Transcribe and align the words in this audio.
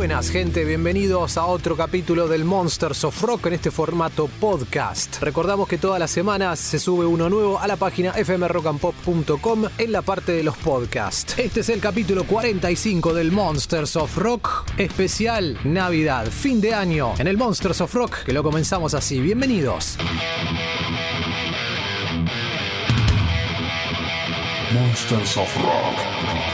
Buenas 0.00 0.30
gente, 0.30 0.64
bienvenidos 0.64 1.36
a 1.36 1.44
otro 1.44 1.76
capítulo 1.76 2.26
del 2.26 2.46
Monsters 2.46 3.04
of 3.04 3.20
Rock 3.20 3.48
en 3.48 3.52
este 3.52 3.70
formato 3.70 4.28
podcast. 4.40 5.20
Recordamos 5.20 5.68
que 5.68 5.76
todas 5.76 6.00
las 6.00 6.10
semanas 6.10 6.58
se 6.58 6.78
sube 6.78 7.04
uno 7.04 7.28
nuevo 7.28 7.58
a 7.58 7.66
la 7.66 7.76
página 7.76 8.14
fmrockandpop.com 8.14 9.64
en 9.76 9.92
la 9.92 10.00
parte 10.00 10.32
de 10.32 10.42
los 10.42 10.56
podcasts. 10.56 11.38
Este 11.38 11.60
es 11.60 11.68
el 11.68 11.80
capítulo 11.80 12.24
45 12.24 13.12
del 13.12 13.30
Monsters 13.30 13.96
of 13.96 14.16
Rock, 14.16 14.64
especial 14.78 15.58
Navidad, 15.64 16.28
fin 16.30 16.62
de 16.62 16.72
año 16.72 17.12
en 17.18 17.26
el 17.26 17.36
Monsters 17.36 17.82
of 17.82 17.92
Rock, 17.92 18.22
que 18.24 18.32
lo 18.32 18.42
comenzamos 18.42 18.94
así. 18.94 19.20
Bienvenidos. 19.20 19.98
Monsters 24.72 25.36
of 25.36 25.56
Rock. 25.56 26.49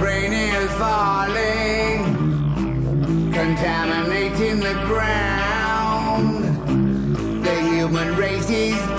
Rain 0.00 0.32
is 0.32 0.70
falling, 0.72 2.04
contaminating 3.32 4.60
the 4.60 4.74
ground. 4.86 6.44
The 7.44 7.60
human 7.60 8.16
race 8.16 8.50
is 8.50 8.93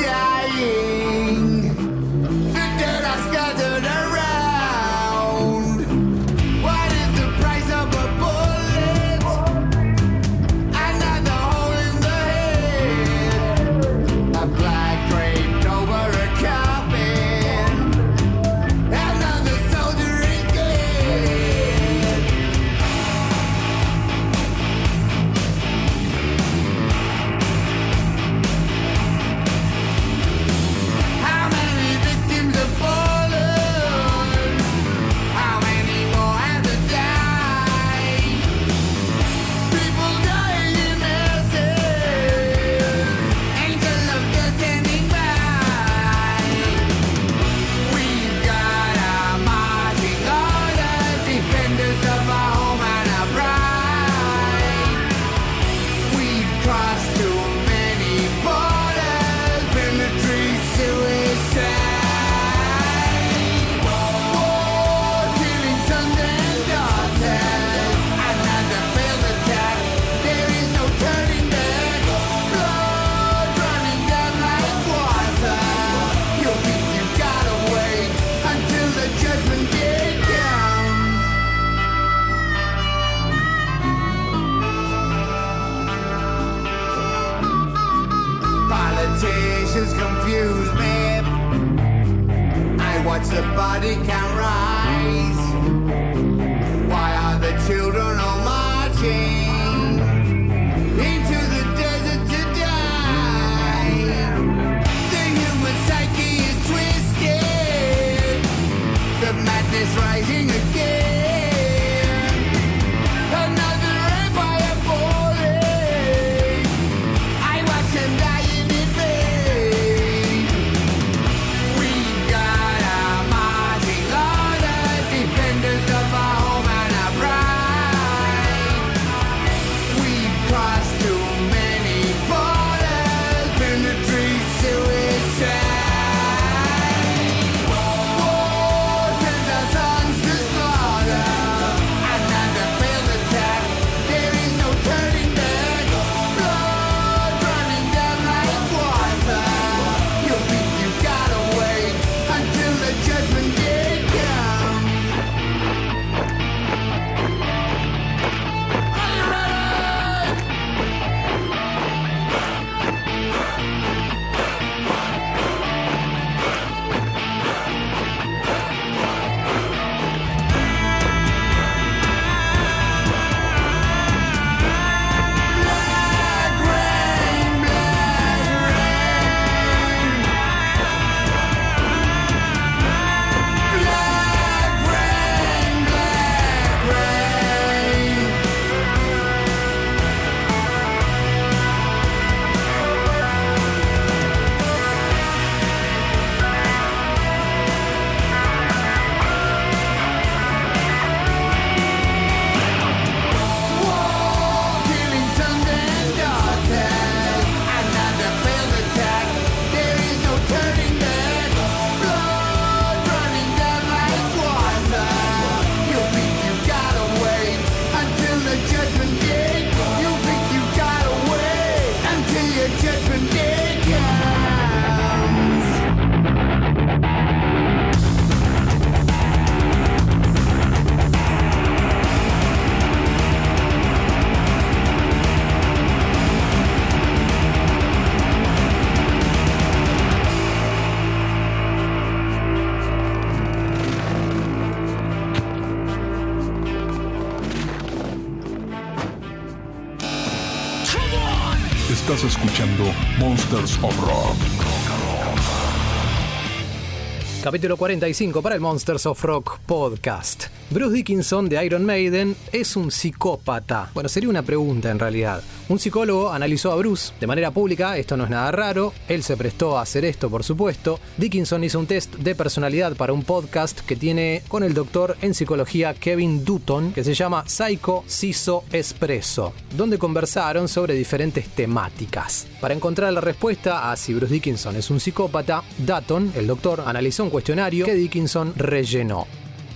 Capítulo 257.46 257.78
45 257.78 258.42
para 258.42 258.56
el 258.56 258.62
Monsters 258.62 259.06
of 259.06 259.24
Rock 259.24 259.60
podcast. 259.68 260.46
Bruce 260.72 260.96
Dickinson 260.96 261.48
de 261.48 261.64
Iron 261.64 261.86
Maiden 261.86 262.36
es 262.52 262.76
un 262.76 262.90
psicópata. 262.90 263.92
Bueno, 263.94 264.10
sería 264.10 264.32
una 264.32 264.42
pregunta 264.42 264.90
en 264.90 264.98
realidad. 264.98 265.44
Un 265.68 265.80
psicólogo 265.80 266.32
analizó 266.32 266.72
a 266.72 266.76
Bruce 266.76 267.12
de 267.20 267.26
manera 267.26 267.50
pública, 267.50 267.98
esto 267.98 268.16
no 268.16 268.26
es 268.26 268.30
nada 268.30 268.52
raro, 268.52 268.94
él 269.08 269.24
se 269.24 269.36
prestó 269.36 269.78
a 269.78 269.82
hacer 269.82 270.06
esto 270.06 270.30
por 270.30 270.44
supuesto. 270.44 271.00
Dickinson 271.18 271.64
hizo 271.64 271.80
un 271.80 271.88
test 271.88 272.14
de 272.18 272.36
personalidad 272.36 272.96
para 272.96 273.14
un 273.14 273.24
podcast 273.24 273.80
que 273.80 273.96
tiene 273.96 274.44
con 274.48 274.64
el 274.64 274.76
doctor 274.76 275.18
en 275.24 275.34
psicología 275.34 275.96
Kevin 275.96 276.46
Dutton, 276.46 276.94
que 276.94 277.04
se 277.04 277.16
llama 277.16 277.46
Psycho 277.48 278.04
Ciso 278.08 278.64
Espresso, 278.72 279.54
donde 279.76 279.98
conversaron 279.98 280.68
sobre 280.68 280.94
diferentes 280.94 281.50
temáticas. 281.50 282.46
Para 282.62 282.76
encontrar 282.76 283.12
la 283.12 283.22
respuesta 283.22 283.92
a 283.92 283.96
si 283.96 284.14
Bruce 284.14 284.34
Dickinson 284.34 284.76
es 284.76 284.92
un 284.92 285.00
psicópata, 285.00 285.64
Dutton, 285.80 286.32
el 286.36 286.46
doctor, 286.46 286.84
analizó 286.86 287.24
un 287.24 287.32
cuestionario 287.32 287.86
que 287.88 287.96
Dickinson 287.96 288.54
rellenó. 288.56 289.26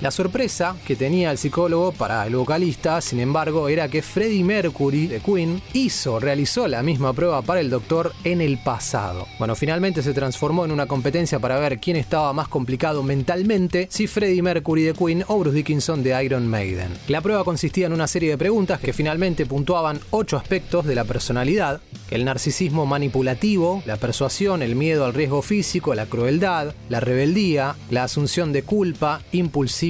La 0.02 0.12
sorpresa 0.12 0.78
que 0.88 0.96
tenía 0.96 1.30
el 1.30 1.38
psicólogo 1.38 1.92
para 1.92 2.26
el 2.26 2.34
vocalista, 2.34 3.02
sin 3.02 3.20
embargo, 3.20 3.68
era 3.68 3.90
que 3.90 4.02
Freddie 4.02 4.46
Mercury 4.46 5.08
de 5.08 5.20
Queen 5.20 5.62
hizo, 5.74 6.22
realizó 6.22 6.70
la 6.70 6.82
misma 6.84 7.12
prueba 7.12 7.42
para 7.42 7.60
el 7.60 7.70
doctor 7.70 8.14
en 8.24 8.40
el 8.40 8.60
pasado. 8.60 9.28
Bueno, 9.40 9.58
finalmente 9.58 10.02
se 10.02 10.14
transformó 10.14 10.64
en 10.64 10.72
una 10.72 10.86
competencia 10.86 11.40
para 11.40 11.60
ver 11.60 11.80
quién 11.80 11.98
estaba 11.98 12.32
más 12.32 12.48
complicado 12.48 13.04
mentalmente, 13.04 13.90
si 13.92 14.08
Freddie 14.08 14.42
Mercury 14.42 14.84
de 14.84 14.94
Queen 14.94 15.26
o 15.28 15.38
Bruce 15.38 15.58
Dickinson 15.58 16.02
de 16.02 16.24
Iron 16.24 16.48
Maiden. 16.48 16.94
La 17.10 17.20
prueba 17.20 17.44
consistía 17.44 17.88
en 17.88 17.94
una 17.94 18.08
serie 18.08 18.30
de 18.30 18.38
preguntas 18.38 18.80
que 18.80 18.94
finalmente 18.94 19.46
puntuaban 19.46 20.00
ocho 20.12 20.38
aspectos 20.38 20.86
de 20.86 20.96
la 20.96 21.04
personalidad, 21.04 21.82
el 22.10 22.24
narcisismo 22.24 22.86
manipulativo, 22.86 23.84
la 23.86 23.98
persuasión, 23.98 24.62
el 24.62 24.78
miedo 24.78 25.04
al 25.04 25.14
riesgo 25.14 25.42
físico, 25.42 25.94
la 25.94 26.06
crueldad, 26.06 26.74
la 26.88 27.02
rebeldía, 27.02 27.76
la 27.90 28.06
asunción 28.06 28.54
de 28.54 28.64
culpa, 28.64 29.22
impulsividad 29.34 29.89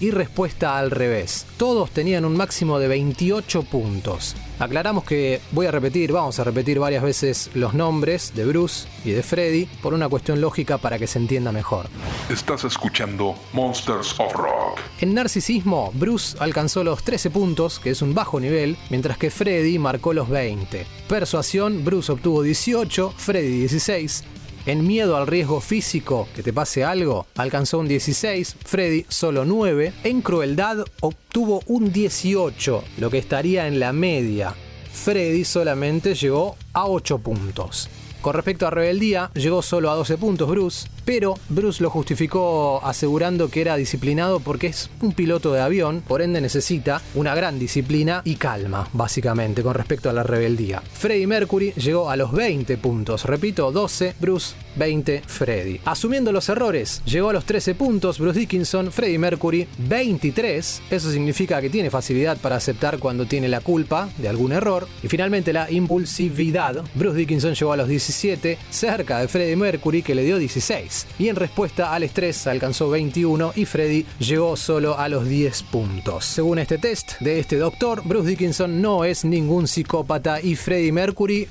y 0.00 0.10
respuesta 0.10 0.78
al 0.78 0.90
revés. 0.90 1.46
Todos 1.56 1.90
tenían 1.90 2.24
un 2.24 2.36
máximo 2.36 2.78
de 2.78 2.88
28 2.88 3.62
puntos. 3.64 4.34
Aclaramos 4.58 5.04
que 5.04 5.40
voy 5.52 5.66
a 5.66 5.70
repetir, 5.70 6.12
vamos 6.12 6.38
a 6.38 6.44
repetir 6.44 6.78
varias 6.78 7.02
veces 7.02 7.50
los 7.54 7.72
nombres 7.74 8.32
de 8.34 8.44
Bruce 8.44 8.86
y 9.04 9.10
de 9.10 9.22
Freddy 9.22 9.66
por 9.82 9.94
una 9.94 10.08
cuestión 10.08 10.40
lógica 10.40 10.78
para 10.78 10.98
que 10.98 11.06
se 11.06 11.18
entienda 11.18 11.52
mejor. 11.52 11.86
Estás 12.28 12.64
escuchando 12.64 13.34
Monsters 13.52 14.18
of 14.18 14.34
Rock. 14.34 14.78
En 15.00 15.14
narcisismo, 15.14 15.90
Bruce 15.94 16.36
alcanzó 16.40 16.84
los 16.84 17.02
13 17.02 17.30
puntos, 17.30 17.78
que 17.78 17.90
es 17.90 18.02
un 18.02 18.14
bajo 18.14 18.38
nivel, 18.38 18.76
mientras 18.90 19.16
que 19.16 19.30
Freddy 19.30 19.78
marcó 19.78 20.12
los 20.12 20.28
20. 20.28 20.86
Persuasión, 21.08 21.84
Bruce 21.84 22.12
obtuvo 22.12 22.42
18, 22.42 23.14
Freddy 23.16 23.60
16. 23.60 24.24
En 24.66 24.86
miedo 24.86 25.16
al 25.16 25.26
riesgo 25.26 25.60
físico, 25.62 26.28
que 26.36 26.42
te 26.42 26.52
pase 26.52 26.84
algo, 26.84 27.26
alcanzó 27.36 27.78
un 27.78 27.88
16, 27.88 28.56
Freddy 28.62 29.06
solo 29.08 29.46
9. 29.46 29.94
En 30.04 30.20
crueldad 30.20 30.84
obtuvo 31.00 31.62
un 31.66 31.90
18, 31.92 32.84
lo 32.98 33.10
que 33.10 33.16
estaría 33.16 33.66
en 33.66 33.80
la 33.80 33.94
media. 33.94 34.54
Freddy 34.92 35.44
solamente 35.44 36.14
llegó 36.14 36.56
a 36.74 36.86
8 36.86 37.18
puntos. 37.18 37.88
Con 38.20 38.34
respecto 38.34 38.66
a 38.66 38.70
rebeldía, 38.70 39.30
llegó 39.34 39.62
solo 39.62 39.90
a 39.90 39.94
12 39.94 40.18
puntos 40.18 40.50
Bruce, 40.50 40.88
pero 41.04 41.34
Bruce 41.48 41.82
lo 41.82 41.90
justificó 41.90 42.80
asegurando 42.84 43.48
que 43.48 43.60
era 43.60 43.76
disciplinado 43.76 44.40
porque 44.40 44.68
es 44.68 44.90
un 45.00 45.12
piloto 45.12 45.52
de 45.52 45.60
avión, 45.60 46.02
por 46.06 46.22
ende 46.22 46.40
necesita 46.40 47.02
una 47.14 47.34
gran 47.34 47.58
disciplina 47.58 48.22
y 48.24 48.36
calma, 48.36 48.88
básicamente, 48.92 49.62
con 49.62 49.74
respecto 49.74 50.10
a 50.10 50.12
la 50.12 50.22
rebeldía. 50.22 50.82
Freddie 50.92 51.26
Mercury 51.26 51.72
llegó 51.72 52.10
a 52.10 52.16
los 52.16 52.32
20 52.32 52.76
puntos, 52.78 53.24
repito, 53.24 53.72
12 53.72 54.14
Bruce, 54.20 54.54
20 54.76 55.22
Freddy. 55.26 55.80
Asumiendo 55.84 56.32
los 56.32 56.48
errores, 56.48 57.02
llegó 57.04 57.30
a 57.30 57.32
los 57.32 57.44
13 57.44 57.74
puntos 57.74 58.18
Bruce 58.18 58.40
Dickinson, 58.40 58.92
Freddie 58.92 59.18
Mercury 59.18 59.66
23, 59.78 60.82
eso 60.90 61.10
significa 61.10 61.60
que 61.60 61.70
tiene 61.70 61.90
facilidad 61.90 62.38
para 62.38 62.56
aceptar 62.56 62.98
cuando 62.98 63.26
tiene 63.26 63.48
la 63.48 63.60
culpa 63.60 64.08
de 64.18 64.28
algún 64.28 64.52
error. 64.52 64.86
Y 65.02 65.08
finalmente 65.08 65.52
la 65.52 65.70
impulsividad, 65.70 66.82
Bruce 66.94 67.18
Dickinson 67.18 67.54
llegó 67.54 67.72
a 67.72 67.76
los 67.76 67.88
17, 67.88 68.58
cerca 68.70 69.18
de 69.18 69.28
Freddie 69.28 69.56
Mercury 69.56 70.02
que 70.02 70.14
le 70.14 70.24
dio 70.24 70.38
16. 70.38 70.89
16. 70.90 71.06
Y 71.18 71.28
en 71.28 71.36
respuesta 71.36 71.94
al 71.94 72.02
estrés 72.02 72.46
alcanzó 72.46 72.90
21 72.90 73.52
y 73.56 73.64
Freddy 73.64 74.04
llegó 74.18 74.56
solo 74.56 74.98
a 74.98 75.08
los 75.08 75.28
10 75.28 75.62
puntos. 75.64 76.24
Según 76.24 76.58
este 76.58 76.78
test 76.78 77.18
de 77.20 77.38
este 77.38 77.56
doctor, 77.56 78.02
Bruce 78.04 78.28
Dickinson 78.28 78.82
no 78.82 79.04
es 79.04 79.24
ningún 79.24 79.68
psicópata 79.68 80.40
y 80.40 80.56
Freddie 80.56 80.92
Mercury 80.92 81.48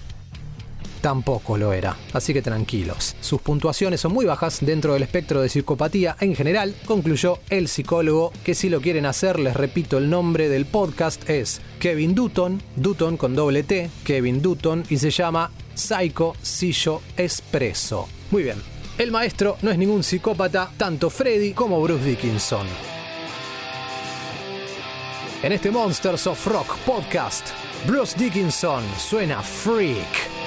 tampoco 1.02 1.58
lo 1.58 1.72
era. 1.72 1.96
Así 2.12 2.34
que 2.34 2.42
tranquilos. 2.42 3.16
Sus 3.22 3.42
puntuaciones 3.42 4.02
son 4.02 4.12
muy 4.12 4.26
bajas 4.26 4.60
dentro 4.62 4.94
del 4.94 5.04
espectro 5.04 5.42
de 5.42 5.48
psicopatía 5.48 6.18
en 6.20 6.36
general, 6.36 6.76
concluyó 6.86 7.40
el 7.50 7.70
psicólogo, 7.70 8.34
que 8.44 8.54
si 8.54 8.70
lo 8.70 8.82
quieren 8.82 9.06
hacer, 9.06 9.40
les 9.40 9.56
repito, 9.56 9.98
el 9.98 10.10
nombre 10.10 10.50
del 10.50 10.66
podcast 10.66 11.30
es 11.30 11.62
Kevin 11.80 12.16
Dutton, 12.16 12.62
Dutton 12.76 13.16
con 13.16 13.34
doble 13.34 13.64
T, 13.64 13.90
Kevin 14.04 14.42
Dutton, 14.42 14.84
y 14.90 14.98
se 14.98 15.10
llama 15.10 15.52
Psycho 15.74 16.34
Sillo 16.42 17.02
Espresso. 17.16 18.10
Muy 18.32 18.44
bien. 18.44 18.79
El 19.00 19.12
maestro 19.12 19.58
no 19.62 19.72
es 19.72 19.78
ningún 19.78 20.04
psicópata, 20.04 20.70
tanto 20.76 21.10
Freddy 21.10 21.54
como 21.54 21.82
Bruce 21.82 22.04
Dickinson. 22.04 22.68
En 25.42 25.54
este 25.54 25.72
Monsters 25.72 26.28
of 26.28 26.46
Rock 26.46 26.78
podcast, 26.80 27.48
Bruce 27.88 28.20
Dickinson 28.20 28.84
suena 28.98 29.42
freak. 29.42 30.39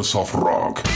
Monsters 0.00 0.14
of 0.14 0.34
Rock. 0.34 0.89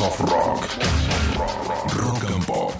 Of 0.00 0.18
Rock. 0.18 0.60
Rock 1.96 2.24
and 2.24 2.44
Pop. 2.46 2.72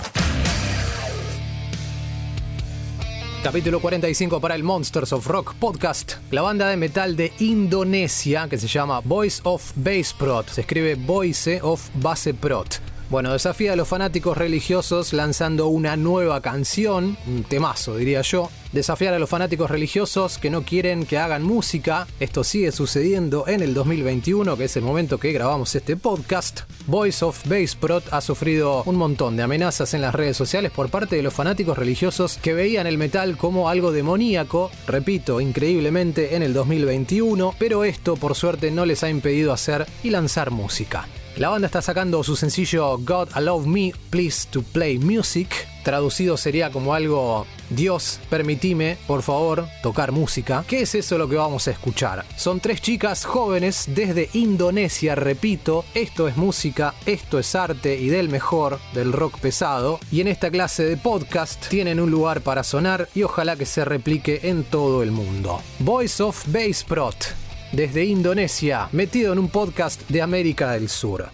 Capítulo 3.44 3.78
45 3.78 4.40
para 4.40 4.56
el 4.56 4.64
Monsters 4.64 5.12
of 5.12 5.24
Rock 5.28 5.54
podcast. 5.54 6.14
La 6.32 6.42
banda 6.42 6.68
de 6.68 6.76
metal 6.76 7.14
de 7.14 7.32
Indonesia 7.38 8.48
que 8.48 8.58
se 8.58 8.66
llama 8.66 9.00
Voice 9.00 9.40
of 9.44 9.70
Bass 9.76 10.12
Prot. 10.12 10.48
Se 10.48 10.62
escribe 10.62 10.96
Voice 10.96 11.60
of 11.62 11.88
Base 11.94 12.34
Prot. 12.34 12.80
Bueno, 13.10 13.32
desafía 13.32 13.74
a 13.74 13.76
los 13.76 13.86
fanáticos 13.86 14.36
religiosos 14.36 15.12
lanzando 15.12 15.68
una 15.68 15.96
nueva 15.96 16.40
canción, 16.40 17.16
un 17.28 17.44
temazo 17.44 17.96
diría 17.96 18.22
yo. 18.22 18.50
Desafiar 18.74 19.14
a 19.14 19.20
los 19.20 19.30
fanáticos 19.30 19.70
religiosos 19.70 20.36
que 20.36 20.50
no 20.50 20.62
quieren 20.62 21.06
que 21.06 21.16
hagan 21.16 21.44
música. 21.44 22.08
Esto 22.18 22.42
sigue 22.42 22.72
sucediendo 22.72 23.46
en 23.46 23.62
el 23.62 23.72
2021, 23.72 24.56
que 24.56 24.64
es 24.64 24.76
el 24.76 24.82
momento 24.82 25.18
que 25.18 25.30
grabamos 25.30 25.76
este 25.76 25.96
podcast. 25.96 26.62
Voice 26.88 27.24
of 27.24 27.46
Bass 27.46 27.76
Prot 27.76 28.02
ha 28.10 28.20
sufrido 28.20 28.82
un 28.82 28.96
montón 28.96 29.36
de 29.36 29.44
amenazas 29.44 29.94
en 29.94 30.00
las 30.00 30.12
redes 30.12 30.36
sociales 30.36 30.72
por 30.72 30.90
parte 30.90 31.14
de 31.14 31.22
los 31.22 31.32
fanáticos 31.32 31.78
religiosos 31.78 32.36
que 32.36 32.52
veían 32.52 32.88
el 32.88 32.98
metal 32.98 33.36
como 33.36 33.68
algo 33.68 33.92
demoníaco, 33.92 34.72
repito, 34.88 35.40
increíblemente 35.40 36.34
en 36.34 36.42
el 36.42 36.52
2021, 36.52 37.54
pero 37.60 37.84
esto 37.84 38.16
por 38.16 38.34
suerte 38.34 38.72
no 38.72 38.86
les 38.86 39.04
ha 39.04 39.08
impedido 39.08 39.52
hacer 39.52 39.86
y 40.02 40.10
lanzar 40.10 40.50
música. 40.50 41.06
La 41.36 41.48
banda 41.48 41.66
está 41.66 41.80
sacando 41.80 42.24
su 42.24 42.34
sencillo 42.34 42.98
God 42.98 43.28
Allow 43.34 43.64
Me 43.66 43.92
Please 44.10 44.48
to 44.50 44.62
Play 44.62 44.98
Music. 44.98 45.73
Traducido 45.84 46.38
sería 46.38 46.70
como 46.70 46.94
algo 46.94 47.46
Dios, 47.68 48.18
permitime, 48.30 48.96
por 49.06 49.22
favor, 49.22 49.68
tocar 49.82 50.12
música. 50.12 50.64
¿Qué 50.66 50.80
es 50.80 50.94
eso 50.94 51.18
lo 51.18 51.28
que 51.28 51.36
vamos 51.36 51.68
a 51.68 51.72
escuchar? 51.72 52.24
Son 52.36 52.58
tres 52.58 52.80
chicas 52.80 53.26
jóvenes 53.26 53.84
desde 53.88 54.30
Indonesia, 54.32 55.14
repito, 55.14 55.84
esto 55.94 56.26
es 56.26 56.38
música, 56.38 56.94
esto 57.04 57.38
es 57.38 57.54
arte 57.54 57.98
y 57.98 58.08
del 58.08 58.30
mejor, 58.30 58.78
del 58.94 59.12
rock 59.12 59.38
pesado. 59.38 60.00
Y 60.10 60.22
en 60.22 60.28
esta 60.28 60.50
clase 60.50 60.84
de 60.84 60.96
podcast 60.96 61.68
tienen 61.68 62.00
un 62.00 62.10
lugar 62.10 62.40
para 62.40 62.64
sonar 62.64 63.08
y 63.14 63.22
ojalá 63.22 63.56
que 63.56 63.66
se 63.66 63.84
replique 63.84 64.40
en 64.44 64.64
todo 64.64 65.02
el 65.02 65.10
mundo. 65.10 65.60
Voice 65.80 66.22
of 66.22 66.46
Bass 66.48 66.82
Prot, 66.82 67.34
desde 67.72 68.04
Indonesia, 68.04 68.88
metido 68.92 69.34
en 69.34 69.38
un 69.38 69.50
podcast 69.50 70.00
de 70.08 70.22
América 70.22 70.72
del 70.72 70.88
Sur. 70.88 71.28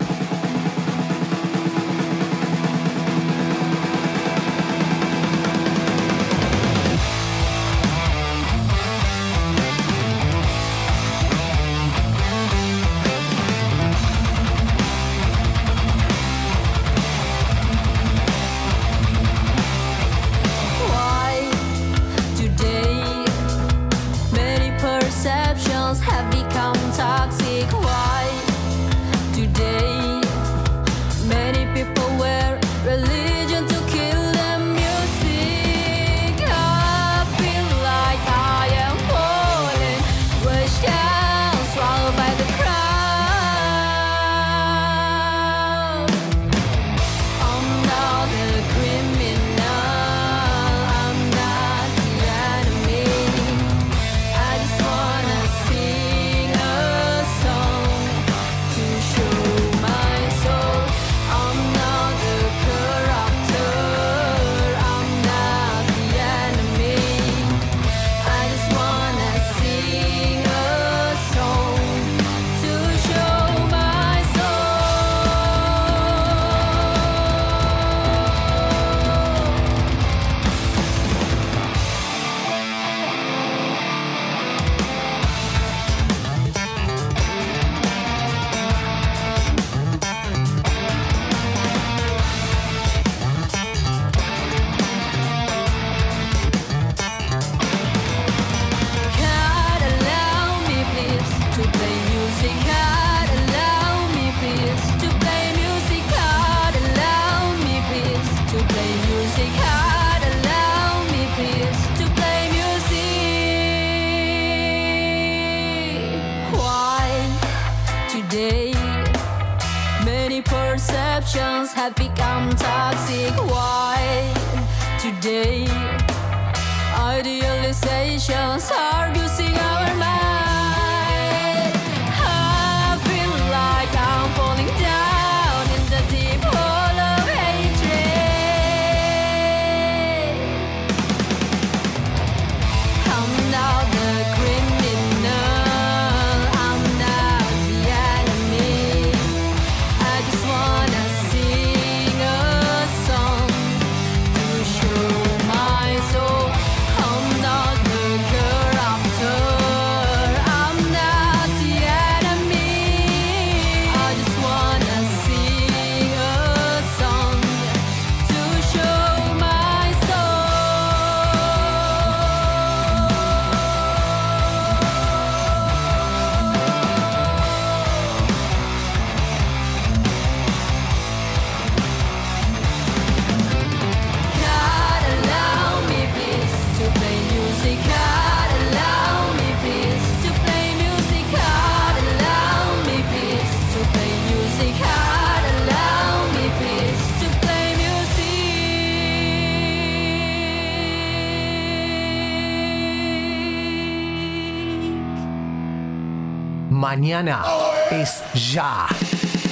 Mañana 206.91 207.45
es 207.93 208.21
ya. 208.35 208.89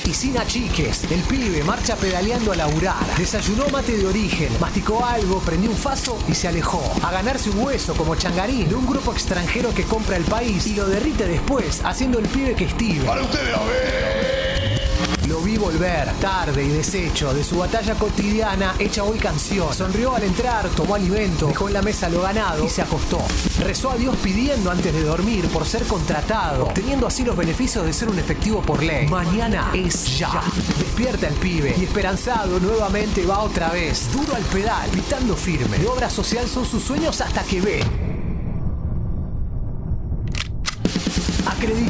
Y 0.05 0.12
sin 0.12 0.37
achiques, 0.37 1.05
el 1.05 1.20
pibe 1.20 1.62
marcha 1.62 1.94
pedaleando 1.94 2.51
a 2.51 2.57
laburar. 2.57 3.07
Desayunó 3.16 3.68
mate 3.68 3.96
de 3.96 4.09
origen, 4.09 4.48
masticó 4.59 5.05
algo, 5.05 5.38
prendió 5.38 5.70
un 5.70 5.77
faso 5.77 6.18
y 6.27 6.35
se 6.35 6.48
alejó. 6.48 6.83
A 7.01 7.12
ganarse 7.12 7.51
un 7.51 7.61
hueso 7.61 7.94
como 7.94 8.16
changarín 8.16 8.68
de 8.68 8.74
un 8.74 8.85
grupo 8.85 9.12
extranjero 9.12 9.72
que 9.72 9.85
compra 9.85 10.16
el 10.16 10.24
país 10.24 10.66
y 10.66 10.74
lo 10.74 10.88
derrite 10.88 11.29
después, 11.29 11.81
haciendo 11.85 12.18
el 12.18 12.27
pibe 12.27 12.57
que 12.57 12.64
estive. 12.64 13.05
Para 13.05 13.22
ustedes 13.22 13.55
a 13.55 13.62
ver. 13.62 13.98
Vi 15.49 15.57
volver, 15.57 16.13
tarde 16.21 16.63
y 16.63 16.69
deshecho, 16.69 17.33
de 17.33 17.43
su 17.43 17.57
batalla 17.57 17.95
cotidiana 17.95 18.75
hecha 18.79 19.03
hoy 19.03 19.19
canción. 19.19 19.73
Sonrió 19.73 20.15
al 20.15 20.25
entrar, 20.25 20.69
tomó 20.69 20.95
alimento, 20.95 21.47
dejó 21.47 21.69
en 21.69 21.73
la 21.73 21.81
mesa 21.81 22.11
lo 22.11 22.21
ganado 22.21 22.67
y 22.67 22.69
se 22.69 22.83
acostó. 22.83 23.23
Rezó 23.61 23.93
a 23.93 23.97
Dios 23.97 24.15
pidiendo 24.23 24.71
antes 24.71 24.93
de 24.93 25.03
dormir 25.03 25.49
por 25.49 25.65
ser 25.65 25.85
contratado, 25.85 26.67
obteniendo 26.67 27.07
así 27.07 27.25
los 27.25 27.35
beneficios 27.35 27.87
de 27.87 27.95
ser 27.95 28.11
un 28.11 28.19
efectivo 28.19 28.61
por 28.61 28.83
ley. 28.83 29.09
Mañana 29.09 29.71
es 29.73 30.19
ya. 30.19 30.43
Despierta 30.79 31.29
el 31.29 31.35
pibe 31.37 31.75
y 31.79 31.85
esperanzado 31.85 32.61
nuevamente 32.61 33.25
va 33.25 33.39
otra 33.39 33.71
vez, 33.71 34.13
duro 34.13 34.35
al 34.35 34.45
pedal, 34.45 34.91
gritando 34.91 35.35
firme. 35.35 35.79
De 35.79 35.89
obra 35.89 36.11
social 36.11 36.47
son 36.47 36.67
sus 36.67 36.83
sueños 36.83 37.23
hasta 37.23 37.43
que 37.43 37.63
ve. 37.63 38.08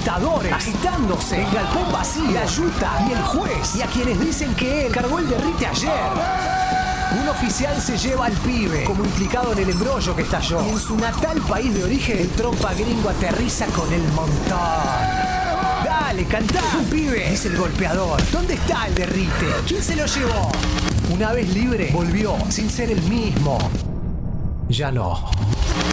Acreditadores 0.08 0.52
agitándose, 0.52 1.42
el 1.42 1.50
galpón 1.52 1.92
vacío, 1.92 2.30
la 2.30 2.46
yuta 2.46 3.06
y 3.08 3.12
el 3.12 3.22
juez, 3.22 3.76
y 3.76 3.82
a 3.82 3.86
quienes 3.86 4.20
dicen 4.20 4.54
que 4.54 4.86
él 4.86 4.92
cargó 4.92 5.18
el 5.18 5.28
derrite 5.28 5.66
ayer. 5.66 5.92
Un 7.20 7.28
oficial 7.28 7.80
se 7.80 7.96
lleva 7.96 8.26
al 8.26 8.32
pibe, 8.32 8.84
como 8.84 9.04
implicado 9.04 9.52
en 9.52 9.58
el 9.58 9.70
embrollo 9.70 10.14
que 10.14 10.22
estalló. 10.22 10.64
Y 10.66 10.70
en 10.70 10.78
su 10.78 10.96
natal 10.96 11.40
país 11.42 11.74
de 11.74 11.84
origen, 11.84 12.18
el 12.18 12.28
trompa 12.30 12.74
gringo 12.74 13.08
aterriza 13.08 13.66
con 13.66 13.92
el 13.92 14.02
montón. 14.12 14.58
Dale, 15.84 16.24
cantá. 16.24 16.60
Pibe. 16.90 17.32
Es 17.32 17.46
el 17.46 17.56
golpeador. 17.56 18.20
¿Dónde 18.30 18.54
está 18.54 18.86
el 18.88 18.94
derrite? 18.94 19.46
¿Quién 19.66 19.82
se 19.82 19.96
lo 19.96 20.04
llevó? 20.06 20.50
Una 21.10 21.32
vez 21.32 21.48
libre, 21.54 21.90
volvió 21.92 22.36
sin 22.50 22.68
ser 22.68 22.90
el 22.90 23.02
mismo. 23.02 23.58
Ya 24.68 24.90
no. 24.90 25.30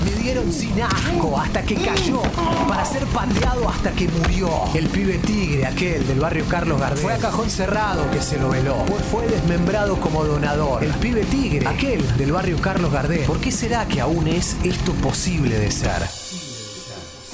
Me 0.04 0.12
dieron 0.22 0.52
sin 0.52 0.82
asco 0.82 1.40
hasta 1.40 1.62
que 1.64 1.76
cayó, 1.76 2.22
para 2.68 2.86
ser 2.86 3.06
pateado 3.08 3.70
hasta 3.70 3.92
que 3.92 4.08
murió. 4.08 4.50
El 4.74 4.88
pibe 4.88 5.18
tigre, 5.20 5.66
aquel 5.66 6.06
del 6.08 6.20
barrio 6.20 6.46
Carlos 6.48 6.80
Gardel, 6.80 7.04
fue 7.04 7.14
a 7.14 7.18
cajón 7.18 7.50
cerrado 7.50 8.10
que 8.12 8.22
se 8.22 8.38
lo 8.38 8.50
veló, 8.50 8.78
fue 9.12 9.28
desmembrado 9.28 10.00
como 10.00 10.24
donador. 10.24 10.84
El 10.84 10.94
pibe 10.94 11.24
tigre, 11.26 11.68
aquel 11.68 12.18
del 12.18 12.32
barrio 12.32 12.58
Carlos 12.62 12.92
Gardel, 12.92 13.26
¿por 13.26 13.40
qué 13.40 13.52
será 13.52 13.86
que 13.88 14.02
aún 14.02 14.28
es 14.28 14.56
esto 14.64 14.94
posible 14.94 15.58
de 15.60 15.72
ser? 15.72 16.04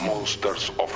Monsters 0.04 0.72
of 0.78 0.90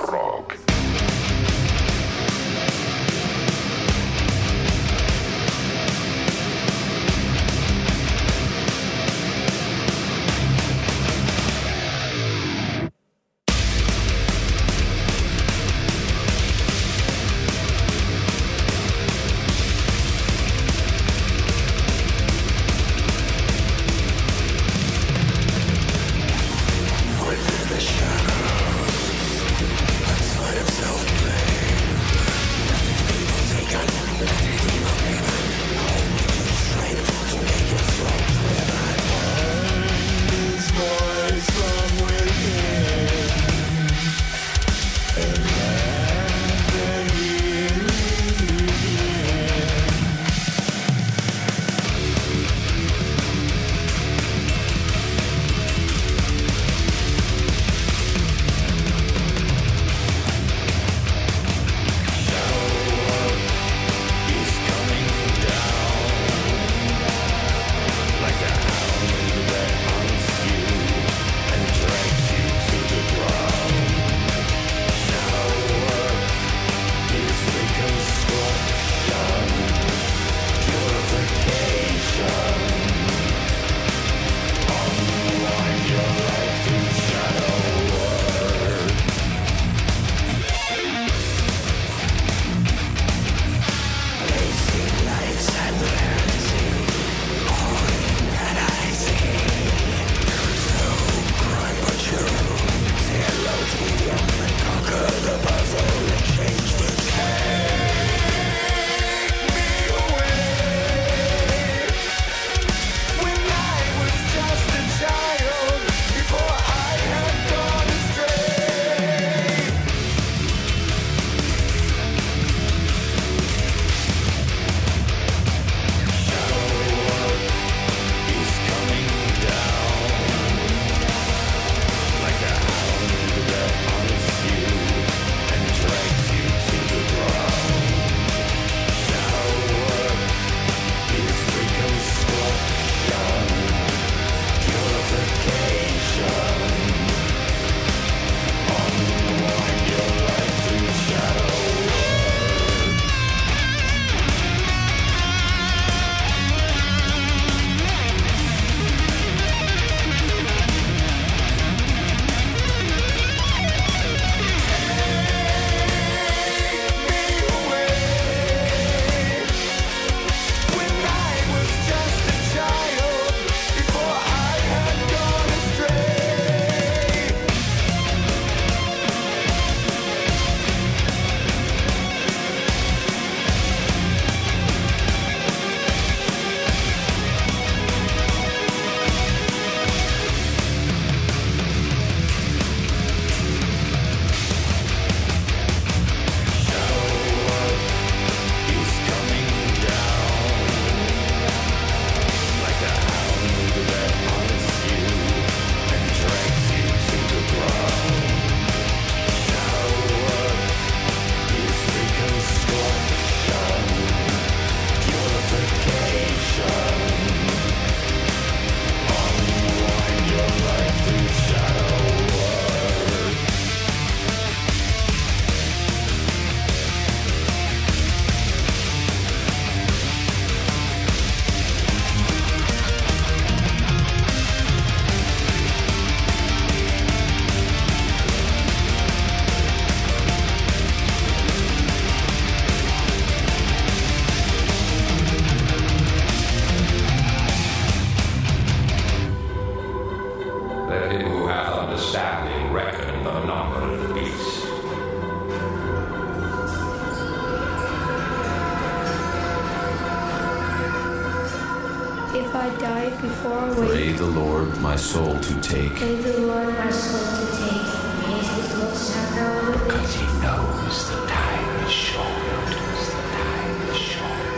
take, 265.75 265.95
pray 265.95 266.15
the 266.15 266.39
Lord 266.47 266.69
my 266.69 266.91
soul 266.91 267.25
to 267.39 267.45
take. 267.59 267.87
May 268.21 268.39
his 268.39 268.49
little 268.57 268.95
sacrifice 268.95 269.83
Because 269.83 270.11
he 270.15 270.27
knows 270.43 270.95
the 271.09 271.19
time 271.27 271.69
is 271.85 271.91
short. 271.91 272.69
The 273.11 273.23
time 273.39 273.77
is 273.89 273.99
short. 274.11 274.51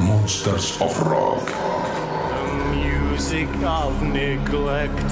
Monsters 0.00 0.68
of 0.80 0.92
Rock. 1.06 1.46
The 2.32 2.42
music 2.76 3.50
of 3.64 4.02
neglect. 4.02 5.10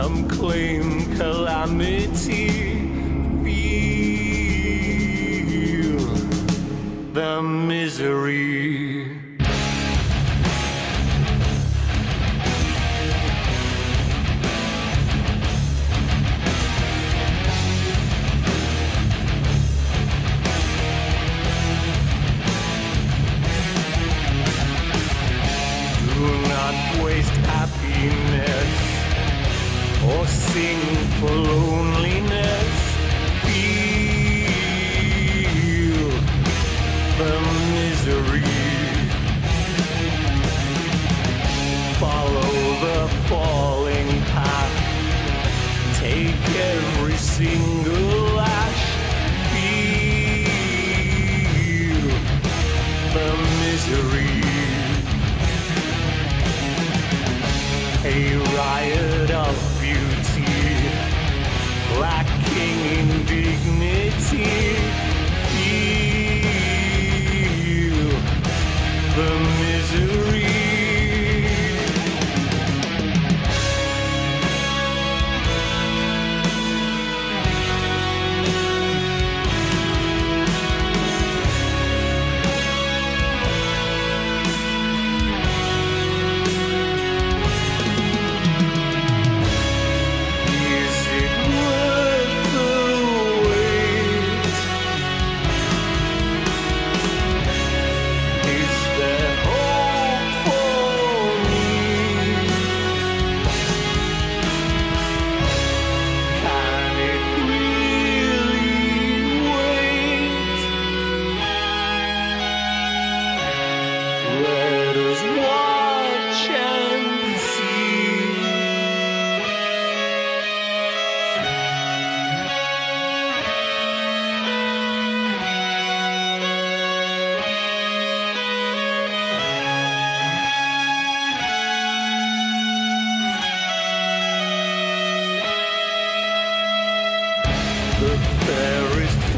Some 0.00 0.26
claim 0.30 1.14
calamity. 1.18 2.49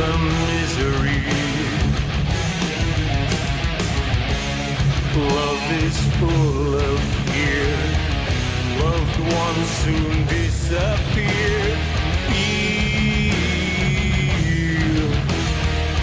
the 0.00 0.12
misery. 0.50 1.24
Love 5.34 5.66
is 5.84 5.96
full 6.18 6.70
of 6.74 6.98
fear. 7.26 7.74
Loved 8.82 9.18
ones 9.42 9.68
soon 9.82 10.16
disappear. 10.26 11.60
Feel 12.28 13.48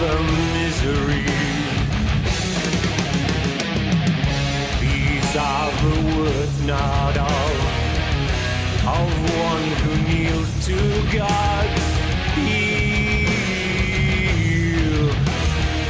the 0.00 0.14
misery. 0.54 1.43
Are 5.36 5.72
the 5.82 6.16
words 6.16 6.60
not 6.64 7.16
of 7.16 7.74
of 8.86 9.10
one 9.40 9.68
who 9.82 9.92
kneels 10.08 10.50
to 10.66 10.76
God. 11.16 11.68
Feel 12.34 13.14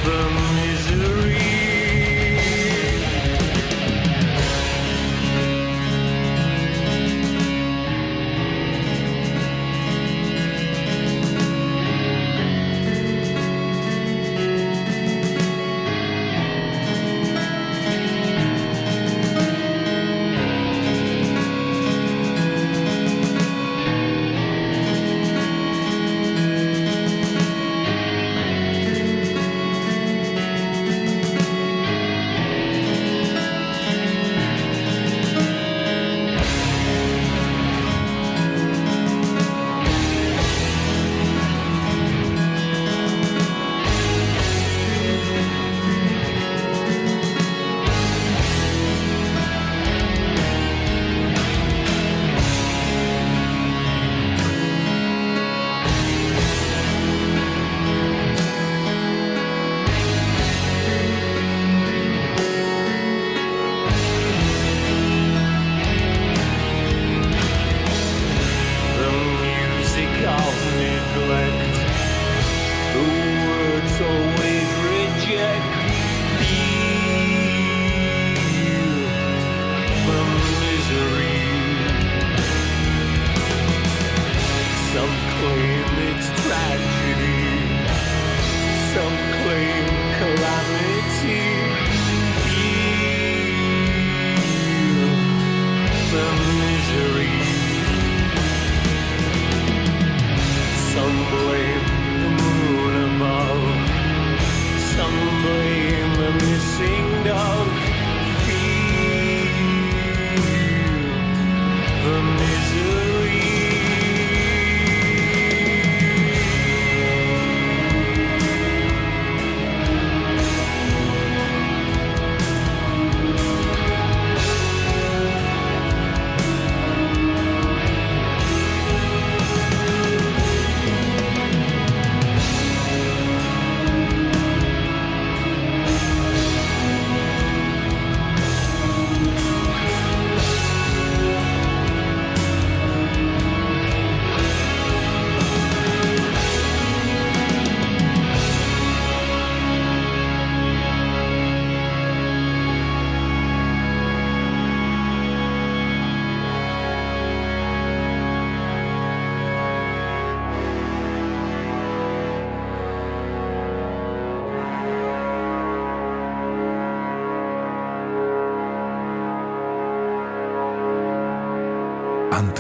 the 0.05 0.44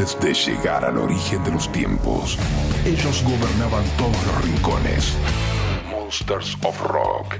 De 0.04 0.34
llegar 0.34 0.84
al 0.84 0.98
origen 0.98 1.42
de 1.44 1.50
los 1.50 1.72
tiempos, 1.72 2.38
ellos 2.84 3.24
gobernaban 3.24 3.82
todos 3.96 4.26
los 4.26 4.44
rincones. 4.44 5.14
Monsters 5.90 6.58
of 6.62 6.78
Rock. 6.82 7.36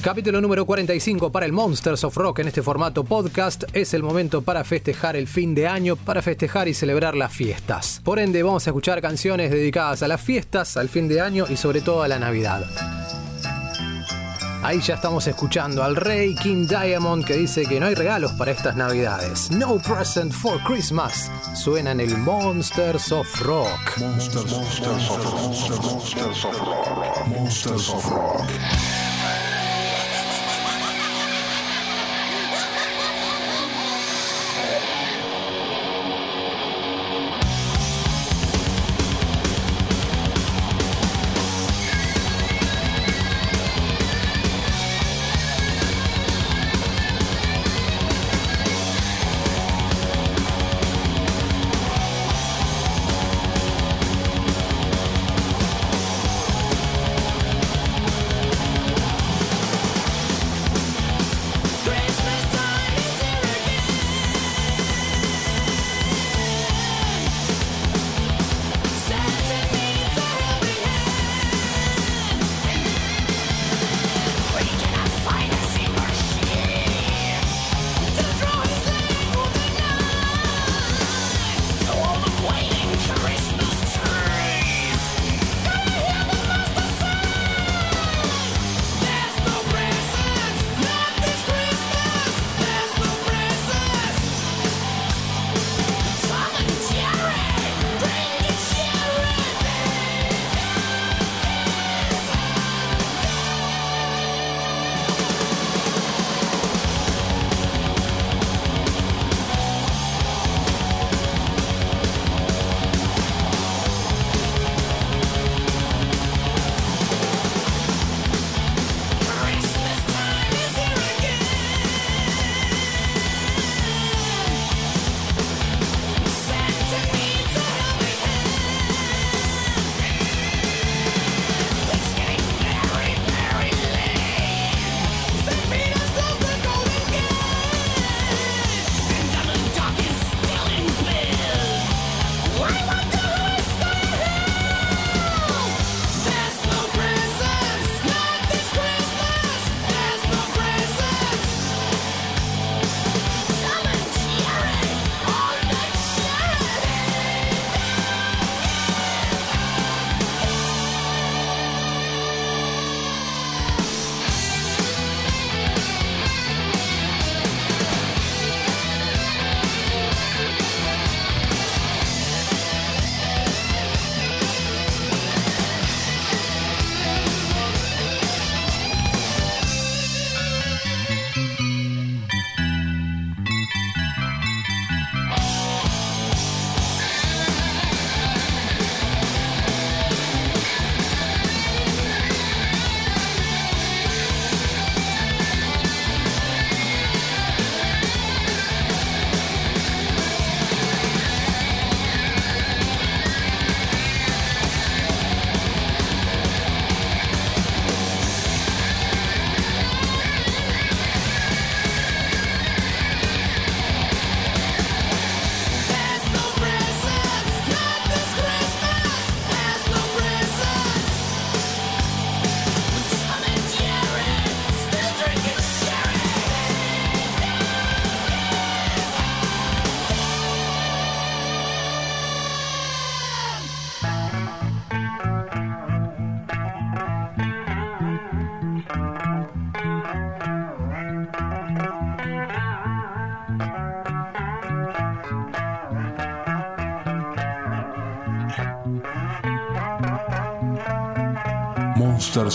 Capítulo 0.00 0.40
número 0.40 0.64
45 0.64 1.30
para 1.30 1.44
el 1.44 1.52
Monsters 1.52 2.04
of 2.04 2.16
Rock 2.16 2.38
en 2.38 2.48
este 2.48 2.62
formato 2.62 3.04
podcast. 3.04 3.64
Es 3.74 3.92
el 3.92 4.02
momento 4.02 4.40
para 4.40 4.64
festejar 4.64 5.14
el 5.14 5.28
fin 5.28 5.54
de 5.54 5.68
año, 5.68 5.96
para 5.96 6.22
festejar 6.22 6.68
y 6.68 6.74
celebrar 6.74 7.14
las 7.14 7.34
fiestas. 7.34 8.00
Por 8.02 8.18
ende, 8.18 8.42
vamos 8.42 8.66
a 8.66 8.70
escuchar 8.70 9.02
canciones 9.02 9.50
dedicadas 9.50 10.02
a 10.02 10.08
las 10.08 10.22
fiestas, 10.22 10.78
al 10.78 10.88
fin 10.88 11.06
de 11.06 11.20
año 11.20 11.44
y 11.50 11.56
sobre 11.56 11.82
todo 11.82 12.02
a 12.02 12.08
la 12.08 12.18
Navidad. 12.18 12.64
Ahí 14.68 14.82
ya 14.82 14.96
estamos 14.96 15.26
escuchando 15.26 15.82
al 15.82 15.96
rey 15.96 16.34
King 16.34 16.66
Diamond 16.66 17.24
que 17.24 17.38
dice 17.38 17.64
que 17.64 17.80
no 17.80 17.86
hay 17.86 17.94
regalos 17.94 18.32
para 18.32 18.50
estas 18.50 18.76
navidades. 18.76 19.50
No 19.50 19.78
present 19.78 20.30
for 20.30 20.62
Christmas. 20.62 21.30
Suena 21.54 21.92
en 21.92 22.00
el 22.00 22.18
Monsters 22.18 23.10
of 23.10 23.26
Rock. 23.40 23.96
Monsters, 23.98 24.52
Monsters 24.52 25.10
of 25.10 25.24
Rock. 25.24 25.80
Monsters 25.80 26.44
of 26.44 26.60
Rock. 26.60 27.28
Monsters 27.28 27.88
of 27.88 28.10
Rock. 28.10 29.07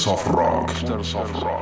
Soft 0.03 0.27
rock. 0.27 0.69
Of 0.89 1.33
rock. 1.41 1.52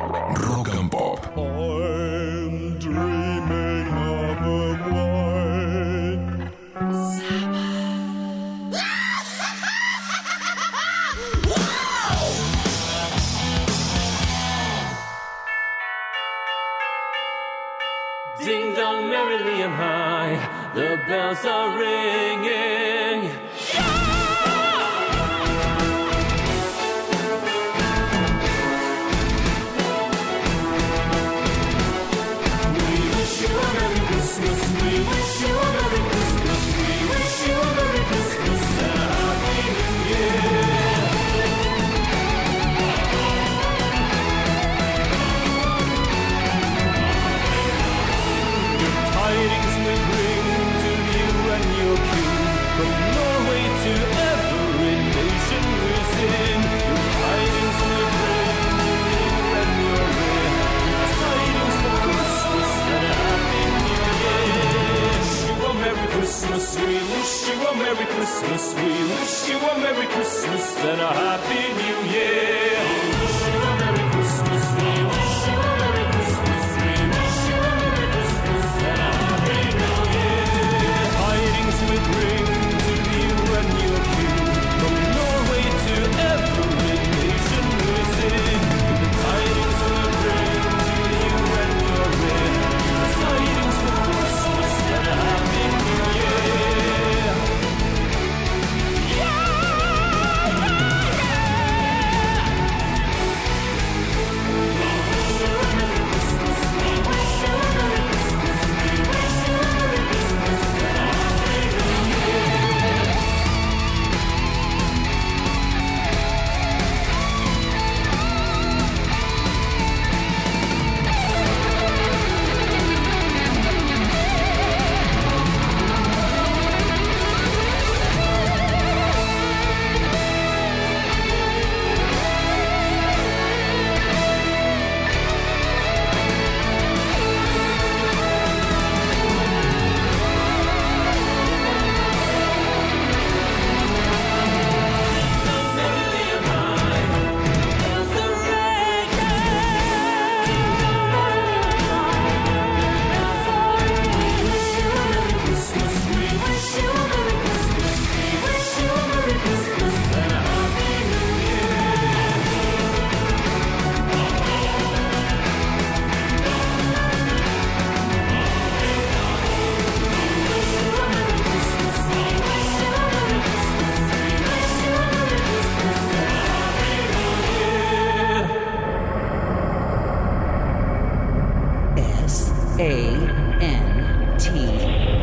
A 182.82 183.14
N 183.62 184.40
T 184.40 184.50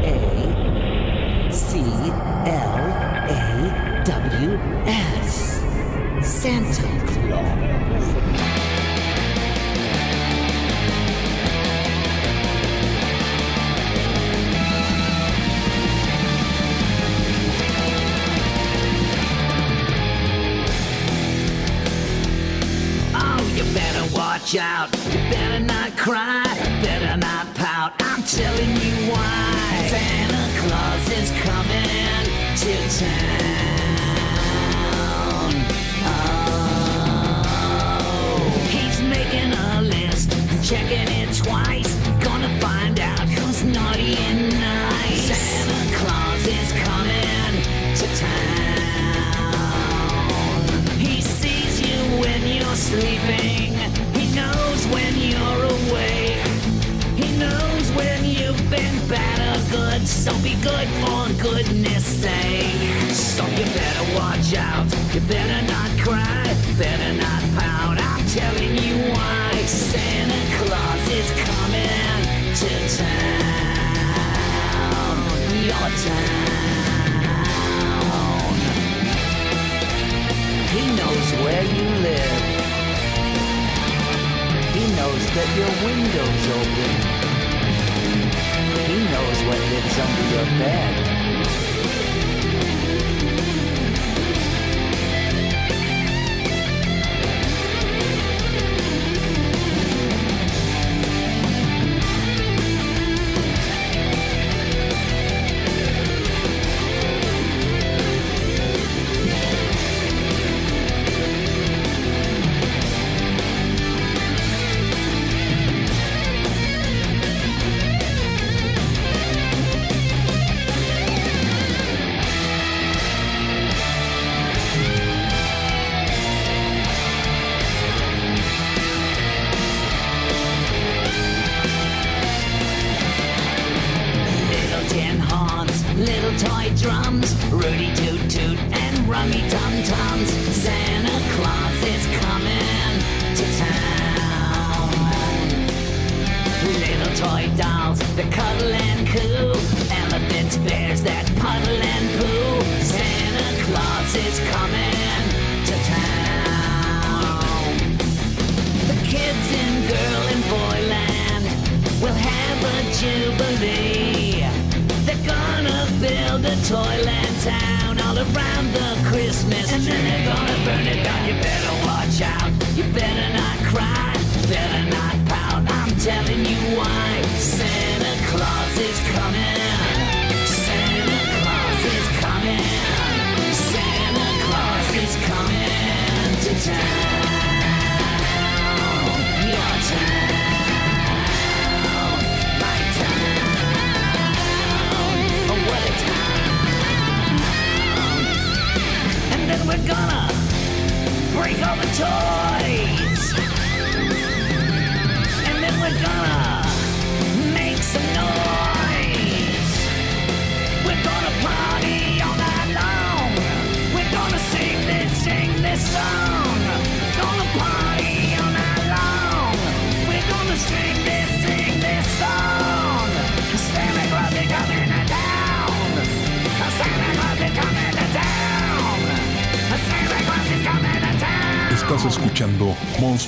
A 0.07 0.19
C 1.51 1.81
L 1.81 2.79
A 3.29 4.03
W 4.05 4.51
S. 4.87 5.61
Santa 6.23 7.18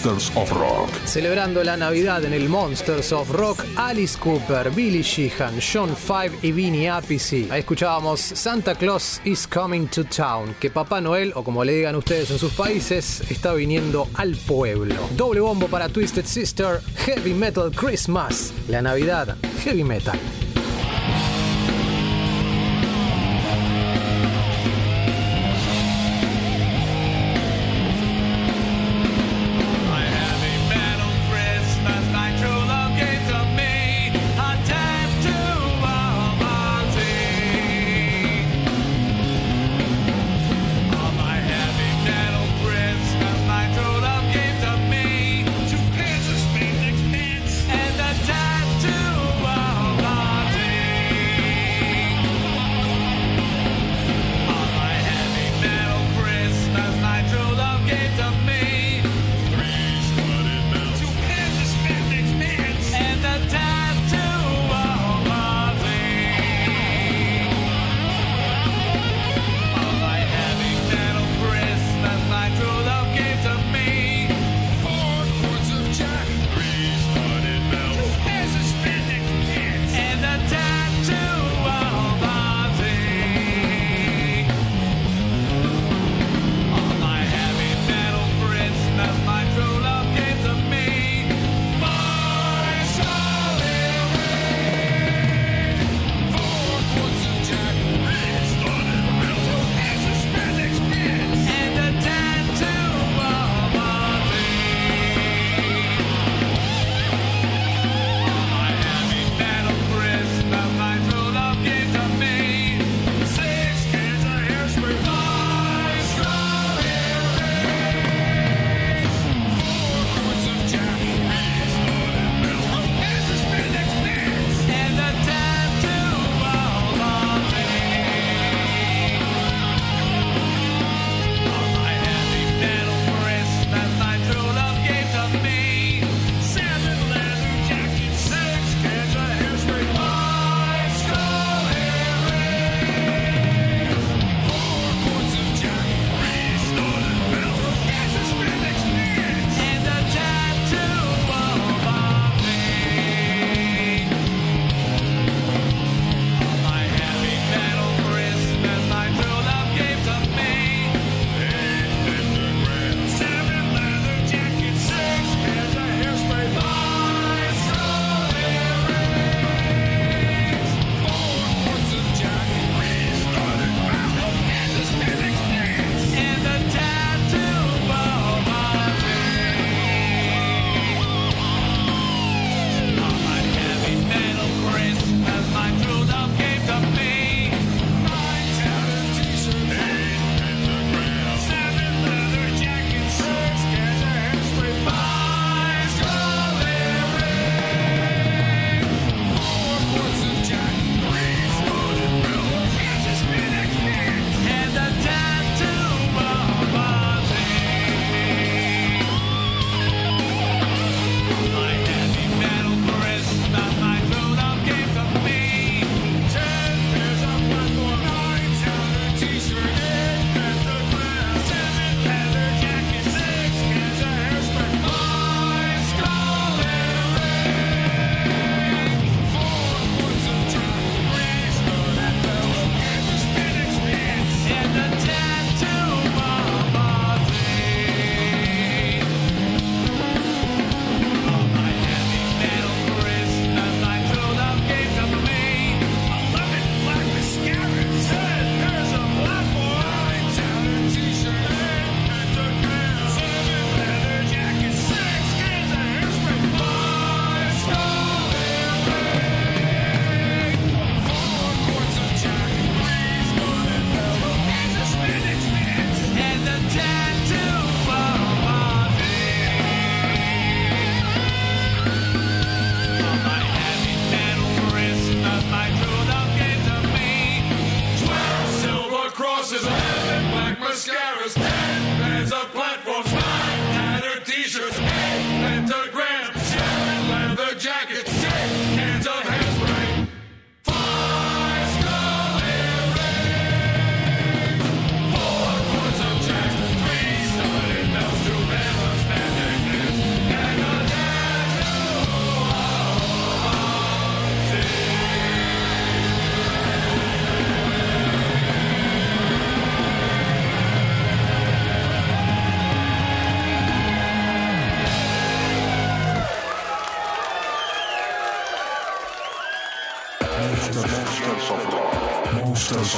Monsters 0.02 0.34
of 0.34 0.50
Rock. 0.52 0.88
Celebrando 1.04 1.62
la 1.62 1.76
Navidad 1.76 2.24
en 2.24 2.32
el 2.32 2.48
Monsters 2.48 3.12
of 3.12 3.30
Rock, 3.32 3.62
Alice 3.76 4.18
Cooper, 4.18 4.70
Billy 4.70 5.02
Sheehan, 5.02 5.60
John 5.60 5.94
Five 5.94 6.38
y 6.40 6.52
Vinnie 6.52 6.88
Appice. 6.88 7.48
Ahí 7.50 7.60
escuchábamos 7.60 8.18
Santa 8.18 8.74
Claus 8.74 9.20
is 9.24 9.46
Coming 9.46 9.88
to 9.88 10.04
Town, 10.04 10.56
que 10.58 10.70
Papá 10.70 11.02
Noel, 11.02 11.32
o 11.34 11.44
como 11.44 11.62
le 11.64 11.74
digan 11.74 11.96
ustedes 11.96 12.30
en 12.30 12.38
sus 12.38 12.54
países, 12.54 13.22
está 13.30 13.52
viniendo 13.52 14.08
al 14.14 14.36
pueblo. 14.36 14.94
Doble 15.18 15.40
bombo 15.40 15.66
para 15.68 15.90
Twisted 15.90 16.24
Sister, 16.24 16.80
Heavy 17.04 17.34
Metal 17.34 17.70
Christmas. 17.70 18.54
La 18.68 18.80
Navidad, 18.80 19.36
Heavy 19.62 19.84
Metal. 19.84 20.18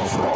of 0.01 0.15
rock. 0.17 0.32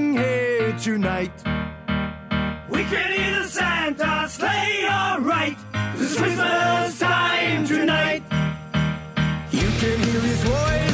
sing 0.00 0.14
here 0.14 0.72
tonight. 0.78 1.32
We 2.68 2.84
can 2.84 3.12
hear 3.12 3.42
the 3.42 3.48
Santa 3.48 4.28
sleigh, 4.28 4.88
alright. 4.88 5.56
It's 5.94 6.16
Christmas 6.16 6.98
time 6.98 7.66
tonight. 7.66 8.22
You 9.50 9.68
can 9.80 9.98
hear 10.06 10.20
his 10.20 10.42
voice. 10.44 10.89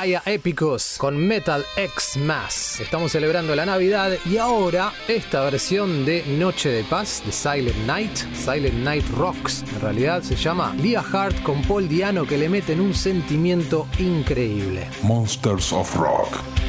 Gaia 0.00 0.22
Epicus 0.24 0.94
con 0.96 1.14
Metal 1.18 1.62
X 1.76 2.16
Mass. 2.16 2.80
Estamos 2.80 3.12
celebrando 3.12 3.54
la 3.54 3.66
Navidad 3.66 4.12
y 4.24 4.38
ahora 4.38 4.94
esta 5.06 5.44
versión 5.44 6.06
de 6.06 6.24
Noche 6.38 6.70
de 6.70 6.84
Paz 6.84 7.22
de 7.26 7.30
Silent 7.30 7.76
Night, 7.86 8.16
Silent 8.34 8.76
Night 8.76 9.04
Rocks, 9.10 9.62
en 9.62 9.80
realidad 9.82 10.22
se 10.22 10.36
llama 10.36 10.74
Lia 10.80 11.04
Hart 11.12 11.42
con 11.42 11.60
Paul 11.60 11.86
Diano 11.86 12.24
que 12.24 12.38
le 12.38 12.48
meten 12.48 12.80
un 12.80 12.94
sentimiento 12.94 13.86
increíble. 13.98 14.88
Monsters 15.02 15.70
of 15.70 15.94
Rock. 15.94 16.59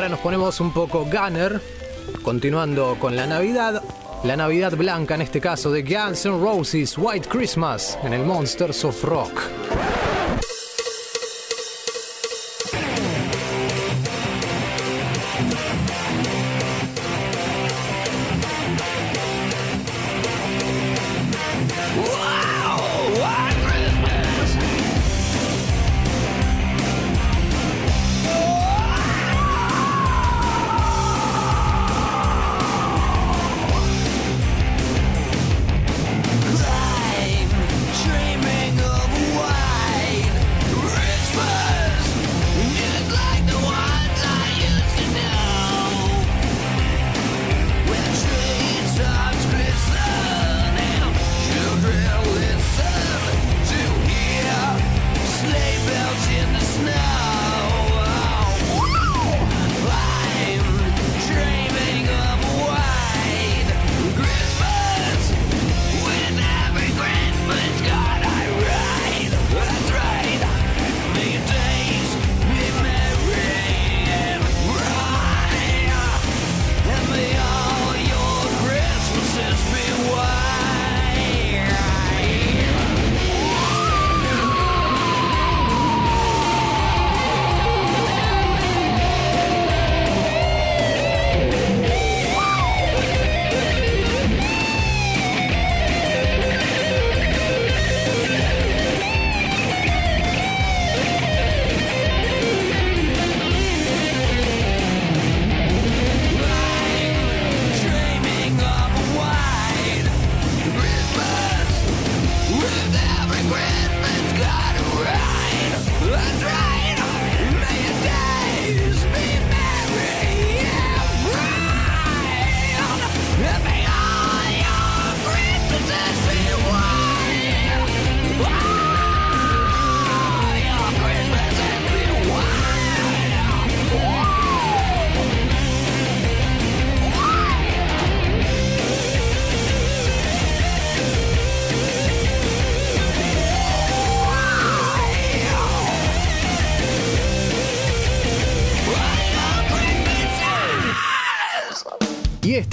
Ahora 0.00 0.08
nos 0.08 0.20
ponemos 0.20 0.58
un 0.60 0.72
poco 0.72 1.04
Gunner, 1.04 1.60
continuando 2.22 2.96
con 2.98 3.14
la 3.16 3.26
Navidad. 3.26 3.82
La 4.24 4.34
Navidad 4.34 4.74
blanca 4.74 5.14
en 5.14 5.20
este 5.20 5.42
caso 5.42 5.70
de 5.70 5.82
Guns 5.82 6.24
N' 6.24 6.40
Roses 6.40 6.96
White 6.96 7.28
Christmas 7.28 7.98
en 8.02 8.14
el 8.14 8.24
Monsters 8.24 8.82
of 8.86 9.04
Rock. 9.04 9.59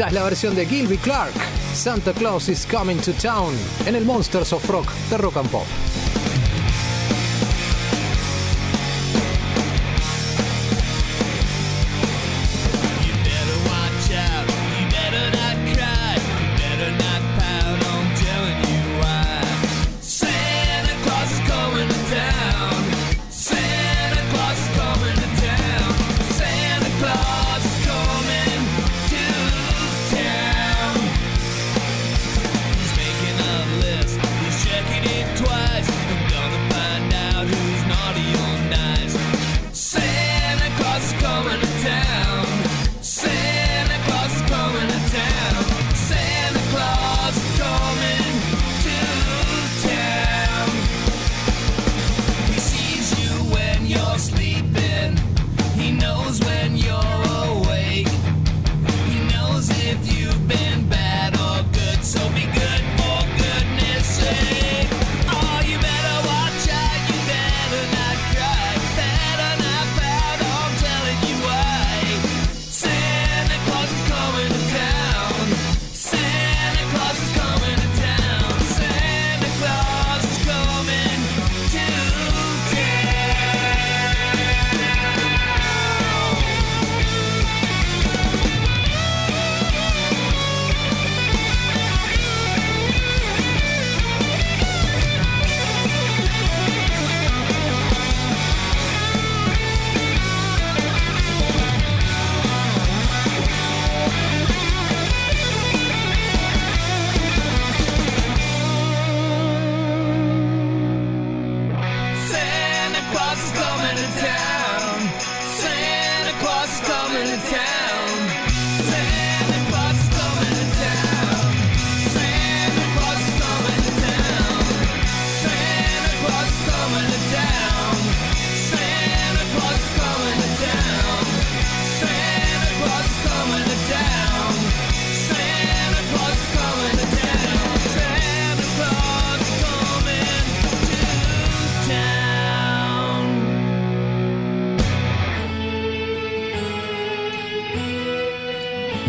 Es 0.08 0.14
la 0.14 0.24
versión 0.24 0.56
de 0.56 0.66
Gilby 0.66 0.98
Clark, 0.98 1.34
Santa 1.74 2.14
Claus 2.14 2.48
is 2.48 2.66
Coming 2.66 2.98
to 3.02 3.12
Town, 3.12 3.54
en 3.86 3.94
el 3.94 4.06
Monsters 4.06 4.54
of 4.54 4.70
Rock 4.70 4.90
de 5.10 5.18
Rock 5.18 5.36
and 5.36 5.50
Pop. 5.50 5.66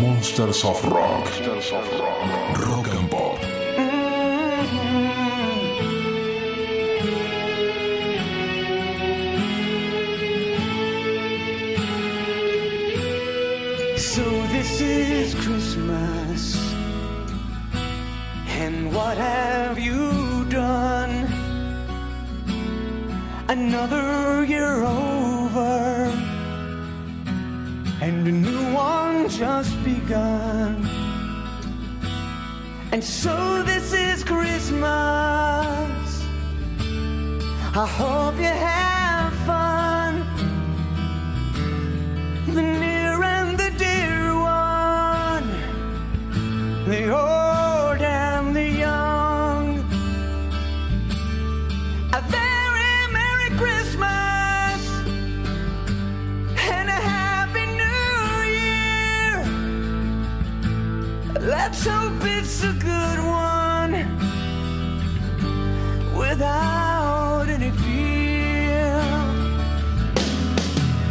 Monsters 0.01 0.63
of 0.63 0.81
Rock. 0.85 1.25
Rock 2.65 2.87
and 2.87 3.11
Pop. 3.11 3.39
So 13.97 14.23
this 14.53 14.79
is 14.79 15.35
Christmas. 15.35 16.55
And 18.47 18.93
what 18.93 19.17
have 19.17 19.77
you 19.77 20.45
done? 20.45 21.27
Another 23.49 24.45
year 24.45 24.83
over. 24.83 26.09
And 28.01 28.25
a 28.25 28.31
new 28.31 28.73
one 28.73 29.27
just 29.27 29.78
begun. 30.09 30.89
And 32.91 33.03
so 33.03 33.61
this 33.63 33.93
is 33.93 34.23
Christmas. 34.23 34.81
I 37.75 37.87
hope 37.87 38.38
a 62.63 62.73
good 62.73 63.19
one 63.19 63.93
without 66.17 67.47
any 67.47 67.71
fear. 67.71 69.01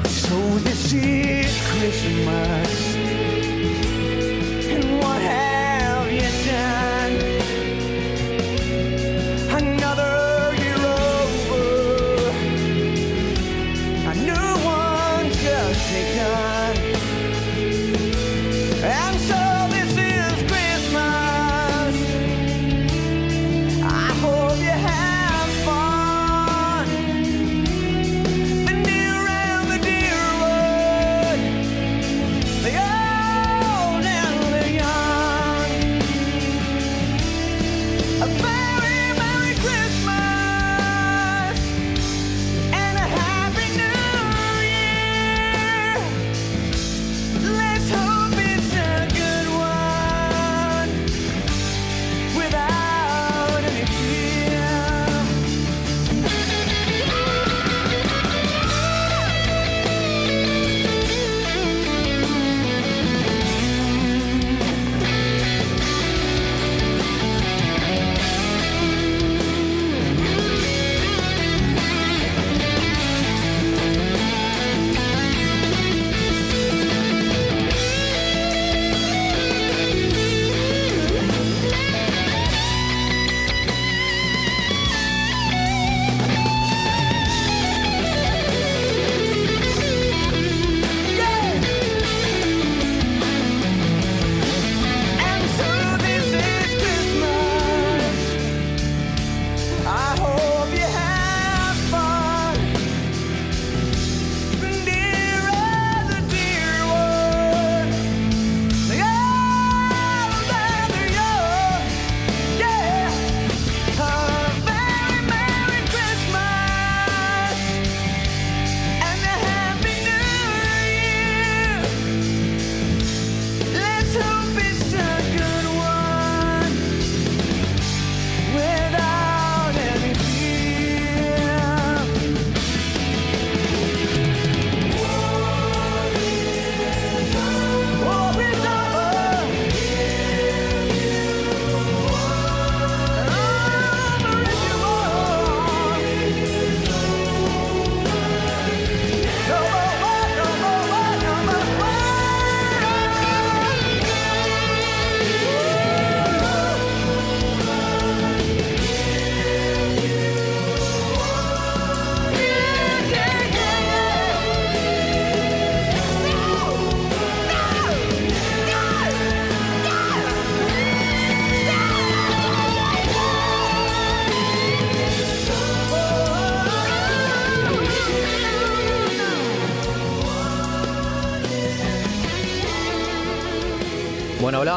So 0.04 0.36
this 0.58 0.92
is 0.92 1.50
Christmas. 1.68 2.67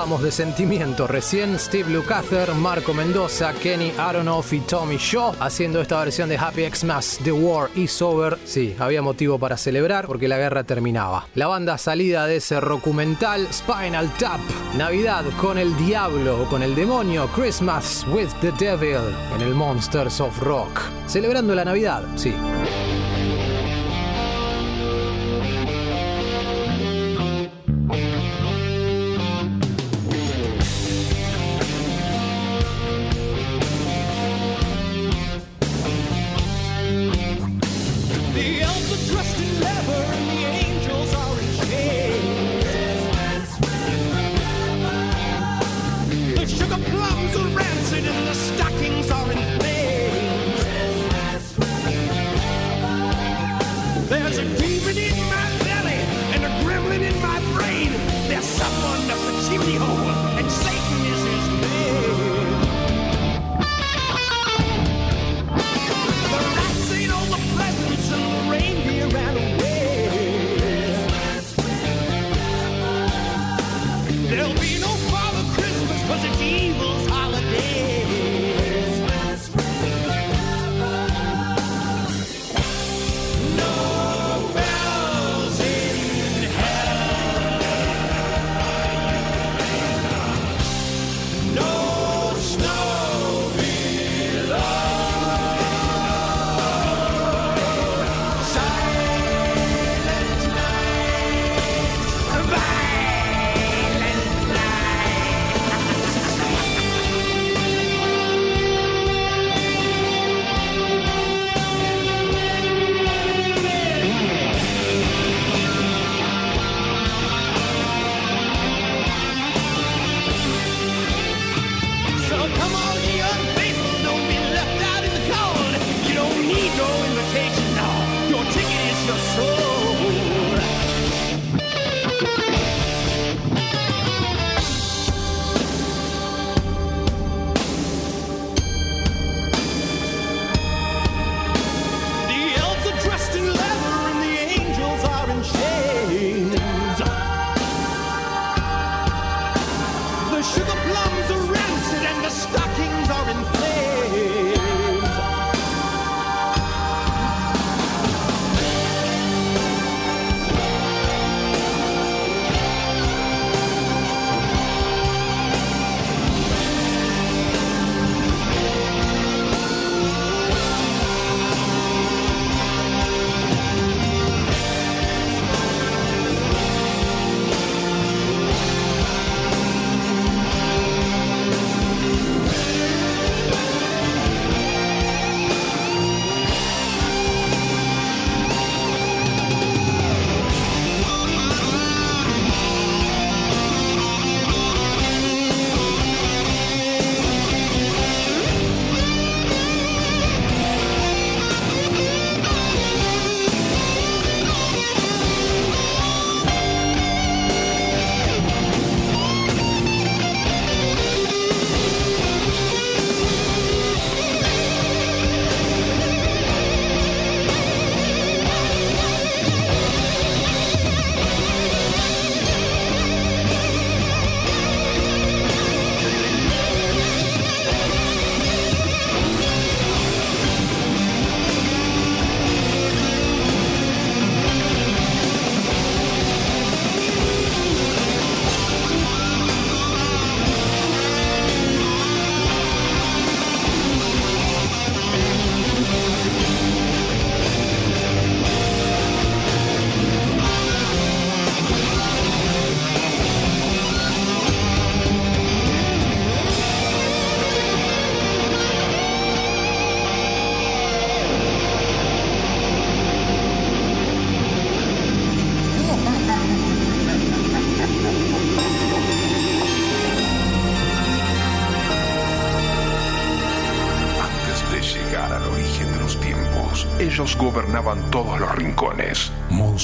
Hablábamos 0.02 0.24
de 0.24 0.32
sentimiento 0.32 1.06
recién. 1.06 1.60
Steve 1.60 1.92
Lukather, 1.92 2.56
Marco 2.56 2.92
Mendoza, 2.92 3.54
Kenny 3.54 3.94
Aronoff 4.00 4.52
y 4.52 4.60
Tommy 4.62 4.98
Shaw 4.98 5.36
haciendo 5.40 5.80
esta 5.80 6.00
versión 6.00 6.28
de 6.28 6.40
Happy 6.40 6.68
Xmas, 6.68 7.20
The 7.24 7.32
War 7.32 7.70
is 7.76 8.02
Over. 8.02 8.40
Sí, 8.44 8.76
había 8.80 9.04
motivo 9.04 9.38
para 9.38 9.58
celebrar 9.58 10.08
porque 10.08 10.28
la 10.28 10.40
guerra 10.40 10.64
terminaba. 10.64 11.28
La 11.36 11.46
banda 11.46 11.78
salida 11.78 12.26
de 12.26 12.38
ese 12.38 12.56
documental 12.56 13.48
Spinal 13.54 14.12
Tap. 14.18 14.40
Navidad 14.76 15.24
con 15.40 15.60
el 15.60 15.78
diablo 15.78 16.42
o 16.42 16.50
con 16.50 16.64
el 16.64 16.74
demonio. 16.74 17.28
Christmas 17.36 18.04
with 18.08 18.30
the 18.42 18.52
Devil 18.54 19.16
en 19.36 19.42
el 19.42 19.54
Monsters 19.54 20.20
of 20.20 20.36
Rock. 20.40 20.82
Celebrando 21.06 21.54
la 21.54 21.64
Navidad, 21.64 22.02
sí. 22.16 22.34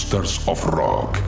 Monsters 0.09 0.47
of 0.47 0.63
Rock. 0.73 1.26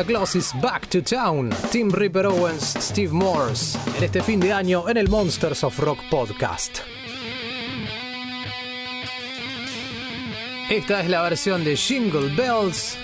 Santa 0.00 0.60
Back 0.62 0.86
to 0.86 1.02
Town, 1.02 1.50
Tim 1.70 1.90
Ripper 1.90 2.24
Owens, 2.26 2.74
Steve 2.80 3.12
Morse, 3.12 3.78
en 3.98 4.04
este 4.04 4.22
fin 4.22 4.40
de 4.40 4.50
año 4.50 4.88
en 4.88 4.96
el 4.96 5.10
Monsters 5.10 5.62
of 5.62 5.78
Rock 5.78 5.98
podcast. 6.08 6.78
Esta 10.70 11.00
es 11.02 11.10
la 11.10 11.20
versión 11.20 11.64
de 11.64 11.76
Jingle 11.76 12.34
Bells, 12.34 12.96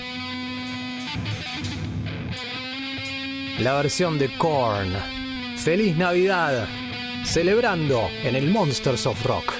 la 3.59 3.73
versión 3.73 4.17
de 4.17 4.35
Korn. 4.39 4.91
Feliz 5.57 5.95
Navidad, 5.97 6.67
celebrando 7.25 8.09
en 8.23 8.35
el 8.35 8.49
Monsters 8.49 9.05
of 9.05 9.23
Rock. 9.23 9.56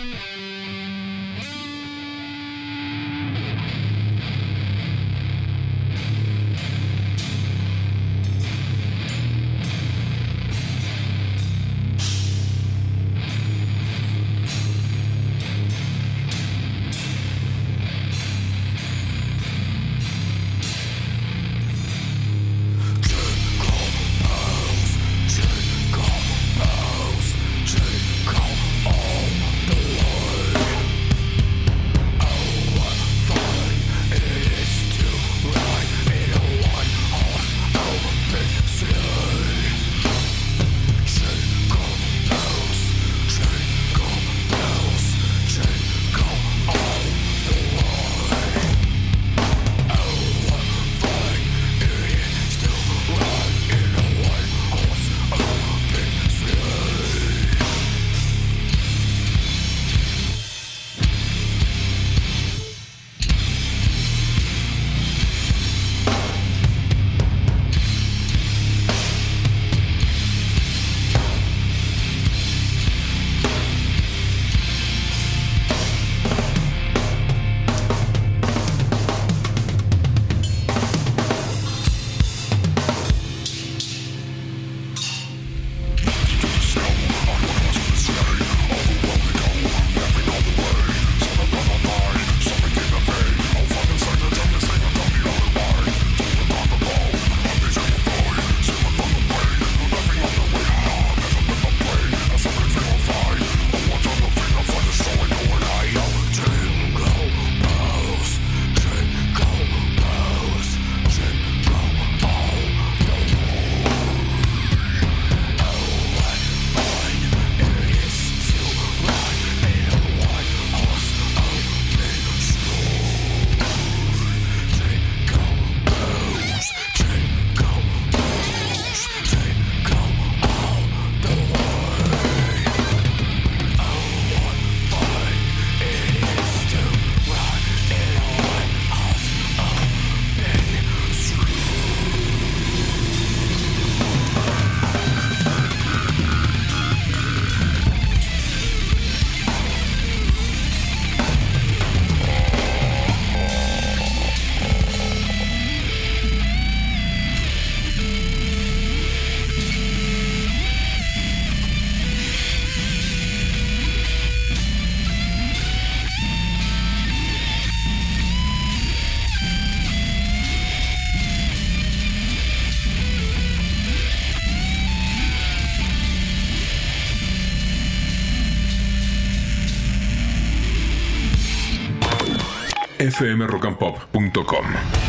fmrockandpop.com. 183.12 185.07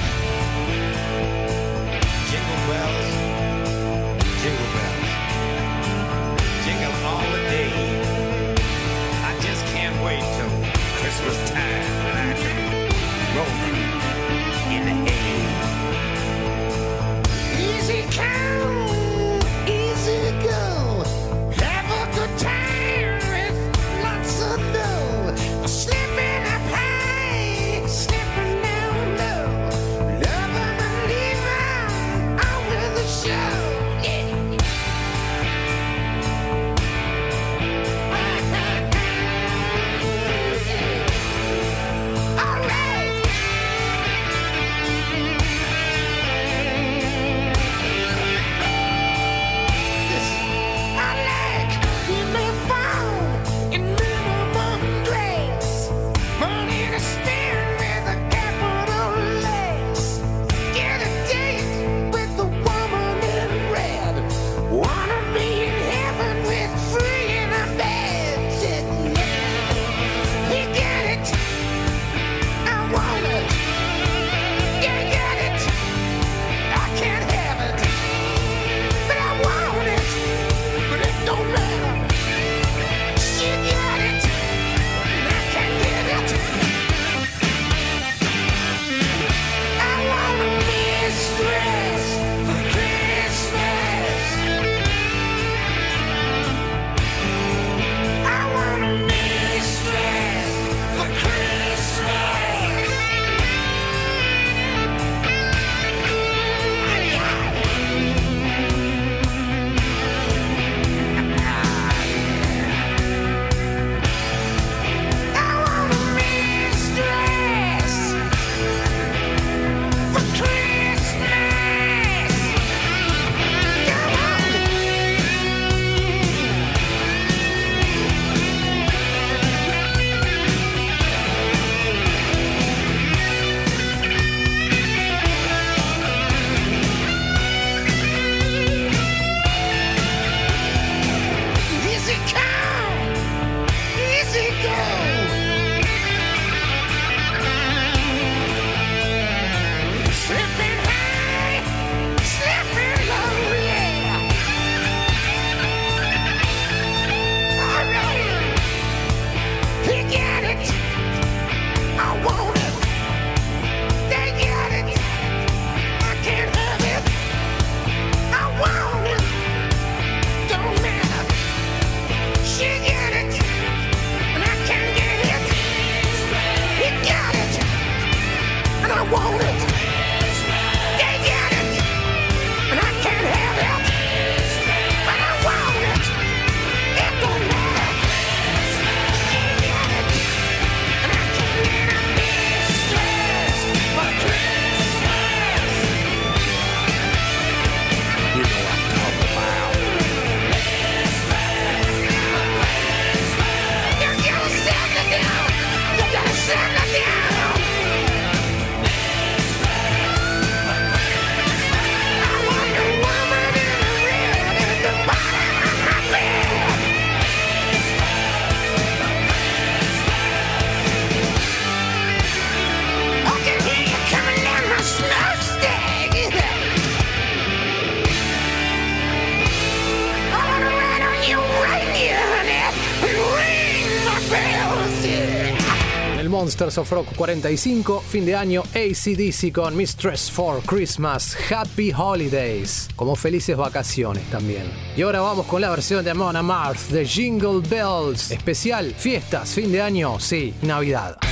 Monsters 236.58 236.78
of 236.78 236.90
Rock 236.90 237.14
45, 237.14 238.00
fin 238.00 238.26
de 238.26 238.34
año 238.34 238.64
ACDC 238.74 239.52
con 239.52 239.76
Mistress 239.76 240.28
for 240.28 240.60
Christmas, 240.62 241.36
Happy 241.52 241.92
Holidays, 241.96 242.88
como 242.96 243.14
felices 243.14 243.56
vacaciones 243.56 244.28
también. 244.28 244.64
Y 244.96 245.02
ahora 245.02 245.20
vamos 245.20 245.46
con 245.46 245.60
la 245.60 245.70
versión 245.70 246.04
de 246.04 246.14
Mona 246.14 246.42
Mars 246.42 246.90
de 246.90 247.06
Jingle 247.06 247.60
Bells, 247.60 248.32
especial, 248.32 248.92
fiestas, 248.92 249.50
fin 249.50 249.70
de 249.70 249.80
año, 249.80 250.18
sí, 250.18 250.52
Navidad. 250.62 251.27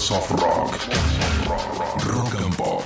Monsters 0.00 0.18
of 0.18 0.30
Rock. 0.40 0.78
Rock 2.06 2.34
and 2.36 2.56
Pop. 2.56 2.82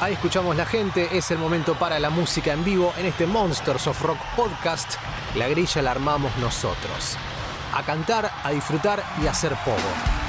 Ahí 0.00 0.14
escuchamos 0.14 0.56
la 0.56 0.66
gente, 0.66 1.16
es 1.16 1.30
el 1.30 1.38
momento 1.38 1.74
para 1.78 2.00
la 2.00 2.10
música 2.10 2.52
en 2.52 2.64
vivo 2.64 2.92
en 2.98 3.06
este 3.06 3.24
Monsters 3.24 3.86
of 3.86 4.02
Rock 4.02 4.18
podcast. 4.34 4.94
La 5.36 5.46
grilla 5.46 5.80
la 5.82 5.92
armamos 5.92 6.36
nosotros. 6.38 7.16
A 7.72 7.84
cantar, 7.84 8.32
a 8.42 8.50
disfrutar 8.50 9.04
y 9.22 9.28
a 9.28 9.30
hacer 9.30 9.54
poco. 9.64 10.19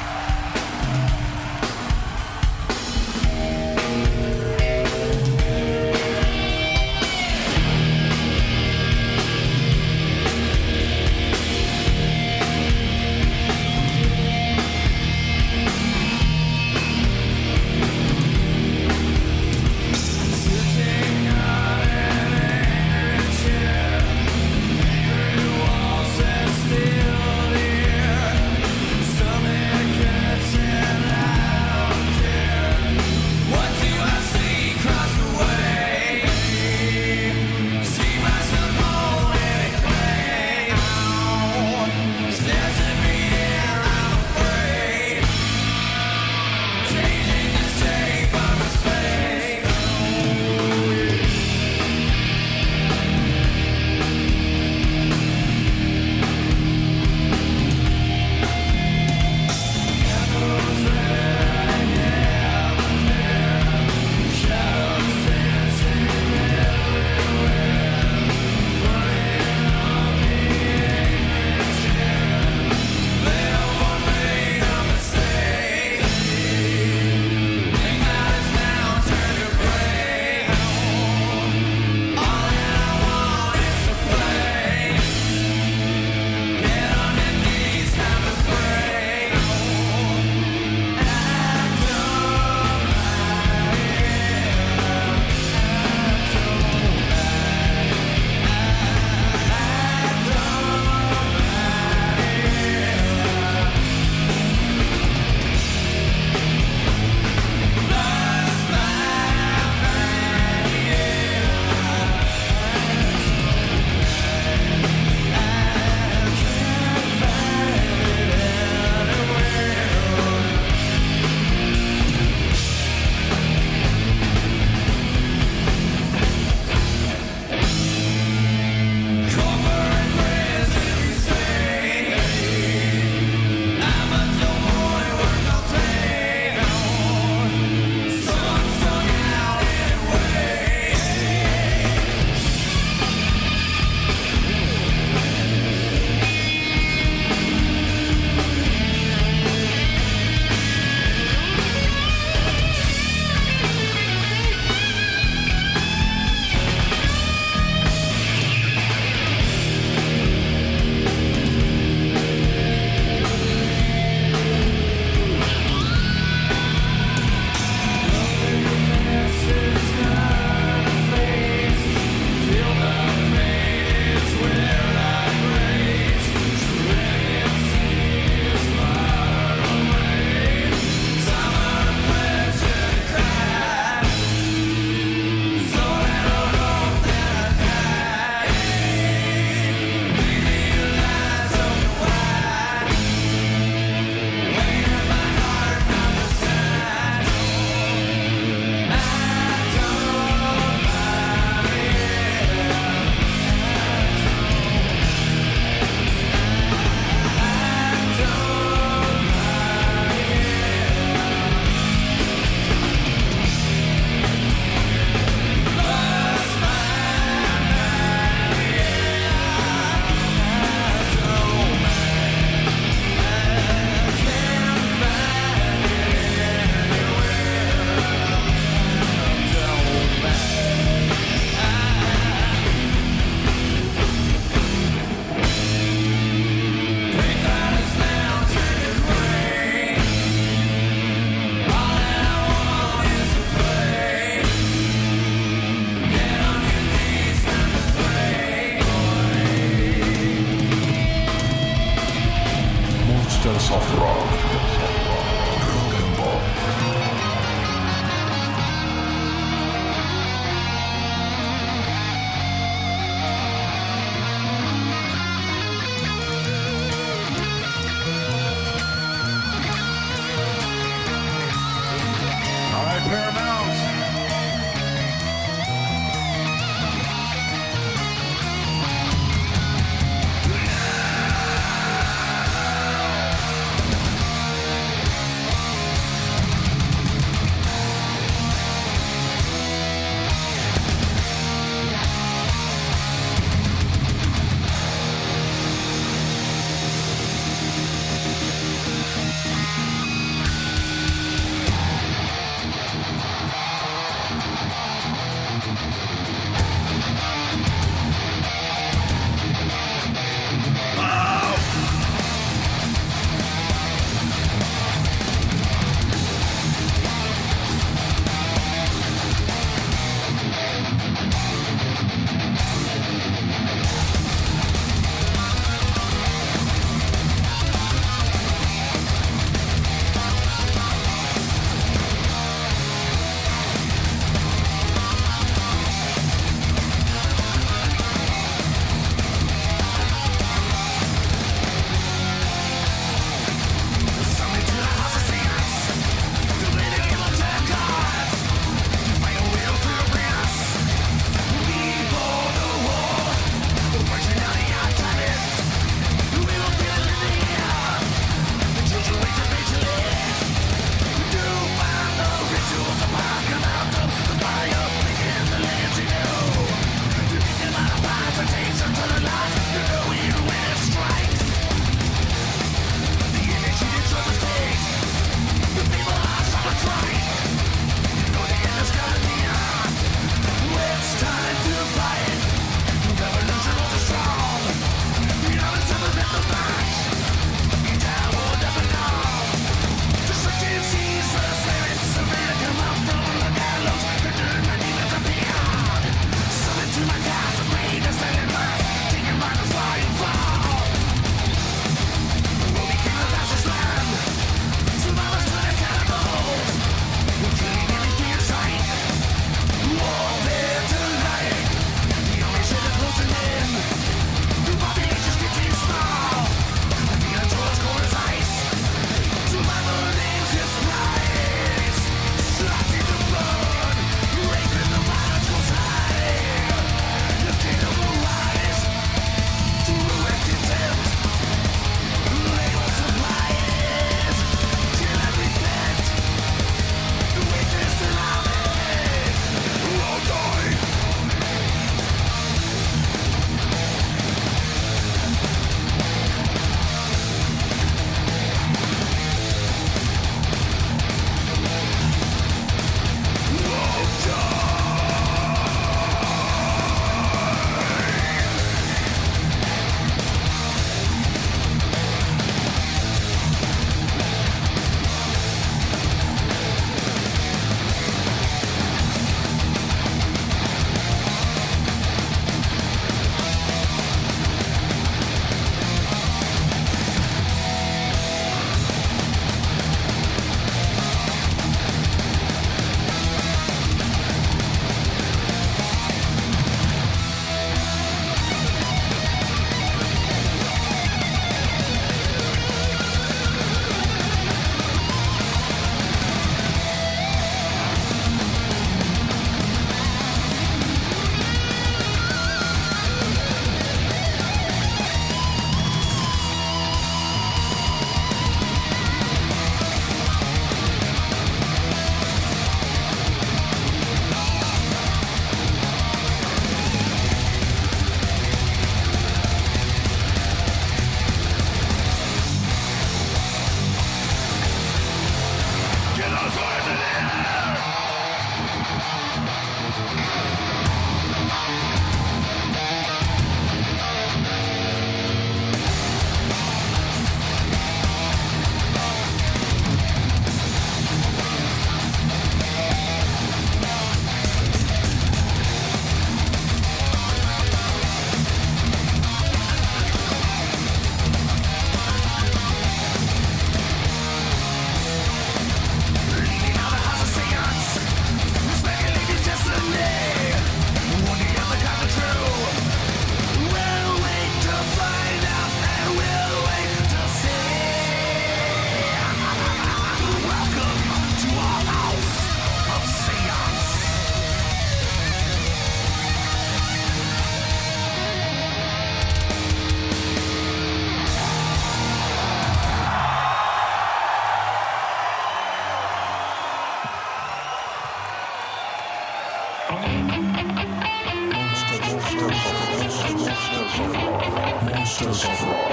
Monsters 595.20 595.44
of 595.44 595.91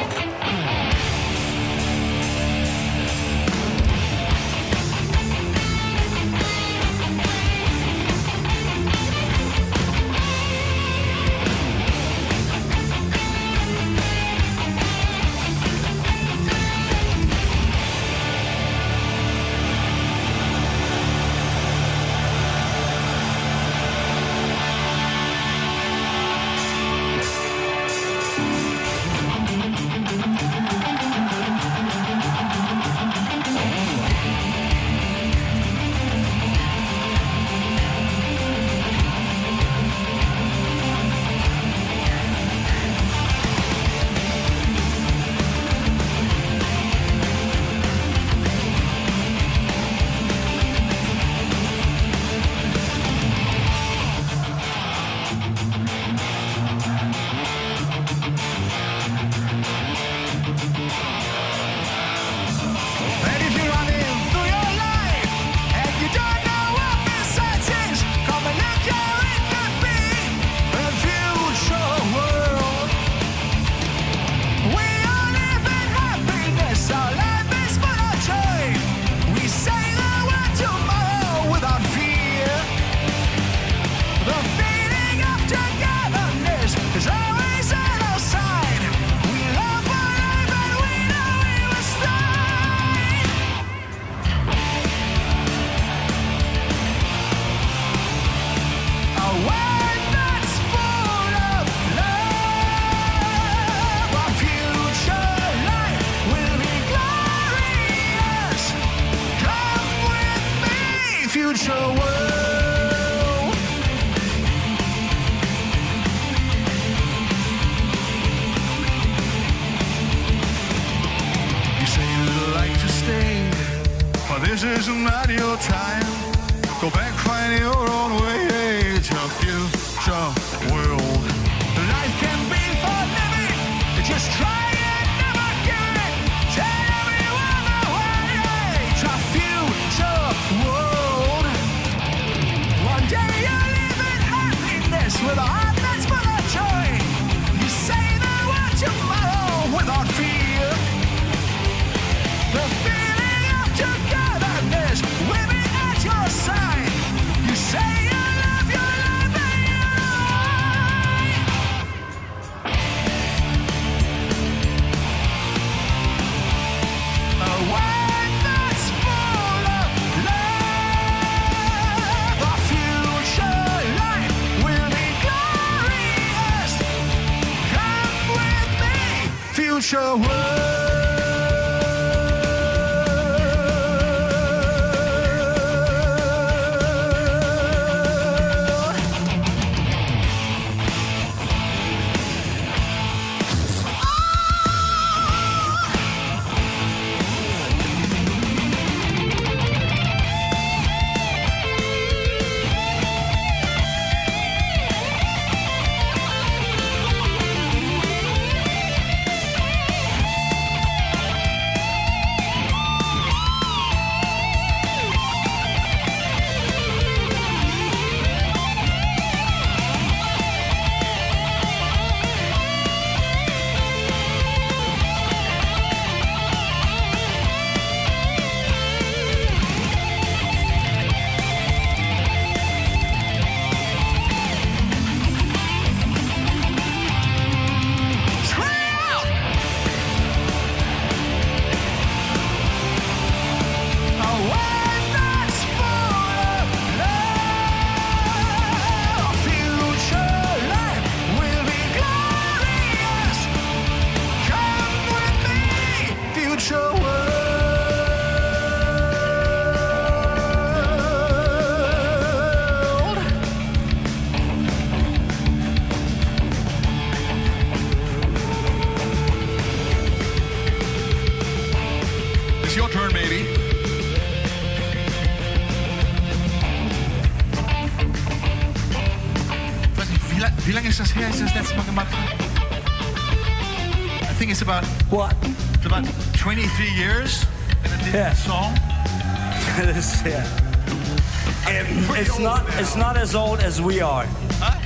as 293.78 293.84
we 293.84 294.00
are. 294.00 294.26
Huh? 294.60 294.80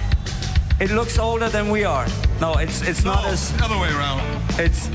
It 0.81 0.91
looks 0.91 1.19
older 1.19 1.49
than 1.49 1.71
we 1.71 1.85
are. 1.85 2.07
No, 2.41 2.55
it's 2.55 2.83
it's 2.83 3.05
not 3.05 3.25
as. 3.25 3.53
The 3.57 3.65
other 3.65 3.79
way 3.79 3.89
around. 3.89 4.21
It's. 4.59 4.89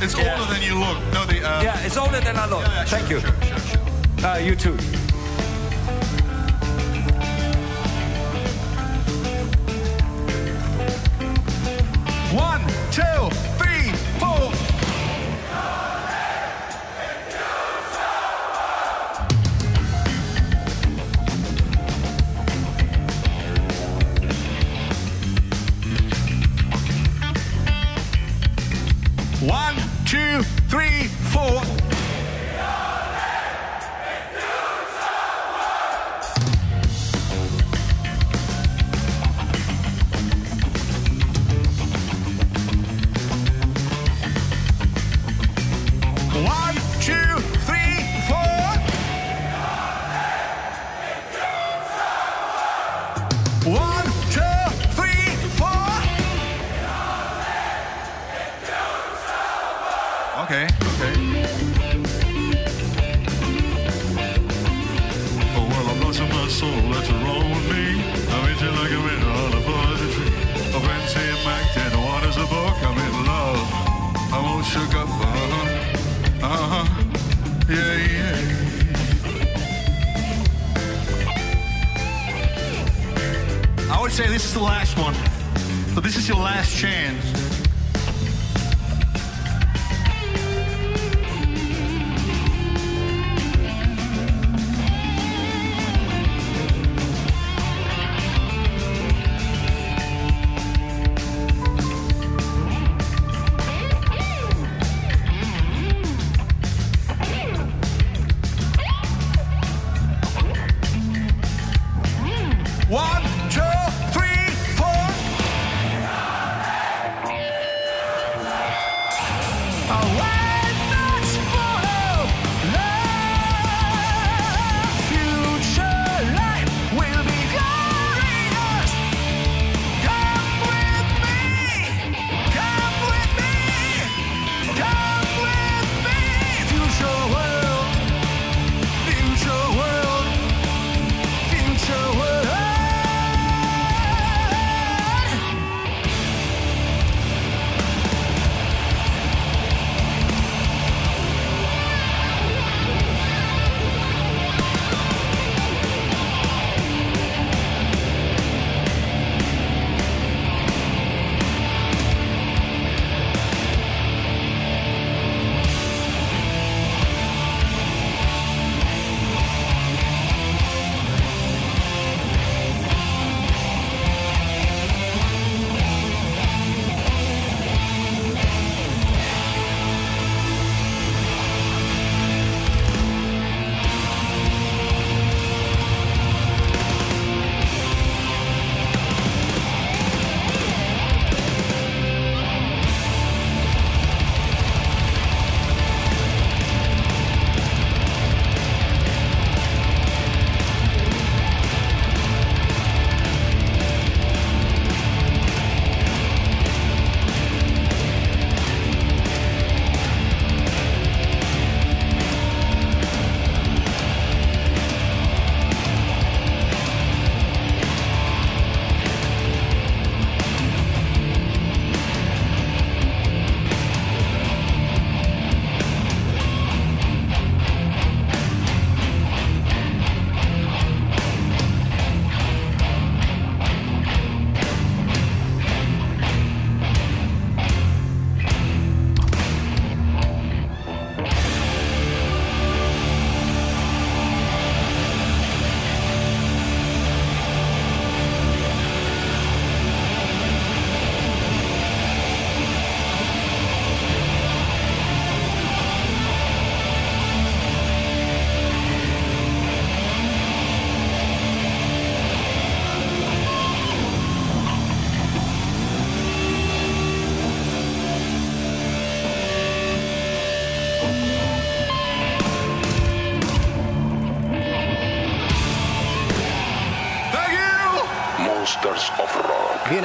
It's 0.00 0.16
Yeah. 0.16 0.38
older 0.38 0.52
than 0.52 0.62
you 0.62 0.74
look. 0.78 0.98
No, 1.12 1.24
the. 1.26 1.38
Uh, 1.42 1.62
Yeah, 1.62 1.86
it's 1.86 1.96
older 1.96 2.20
than 2.20 2.36
I 2.36 2.46
look. 2.46 2.60
Yeah, 2.62 2.74
yeah, 2.74 2.84
Thank 2.84 3.10
you. 3.10 3.20
Sure, 3.20 3.34
sure, 3.42 3.58
sure. 3.58 4.26
Uh, 4.26 4.38
you 4.38 4.54
too. 4.56 4.76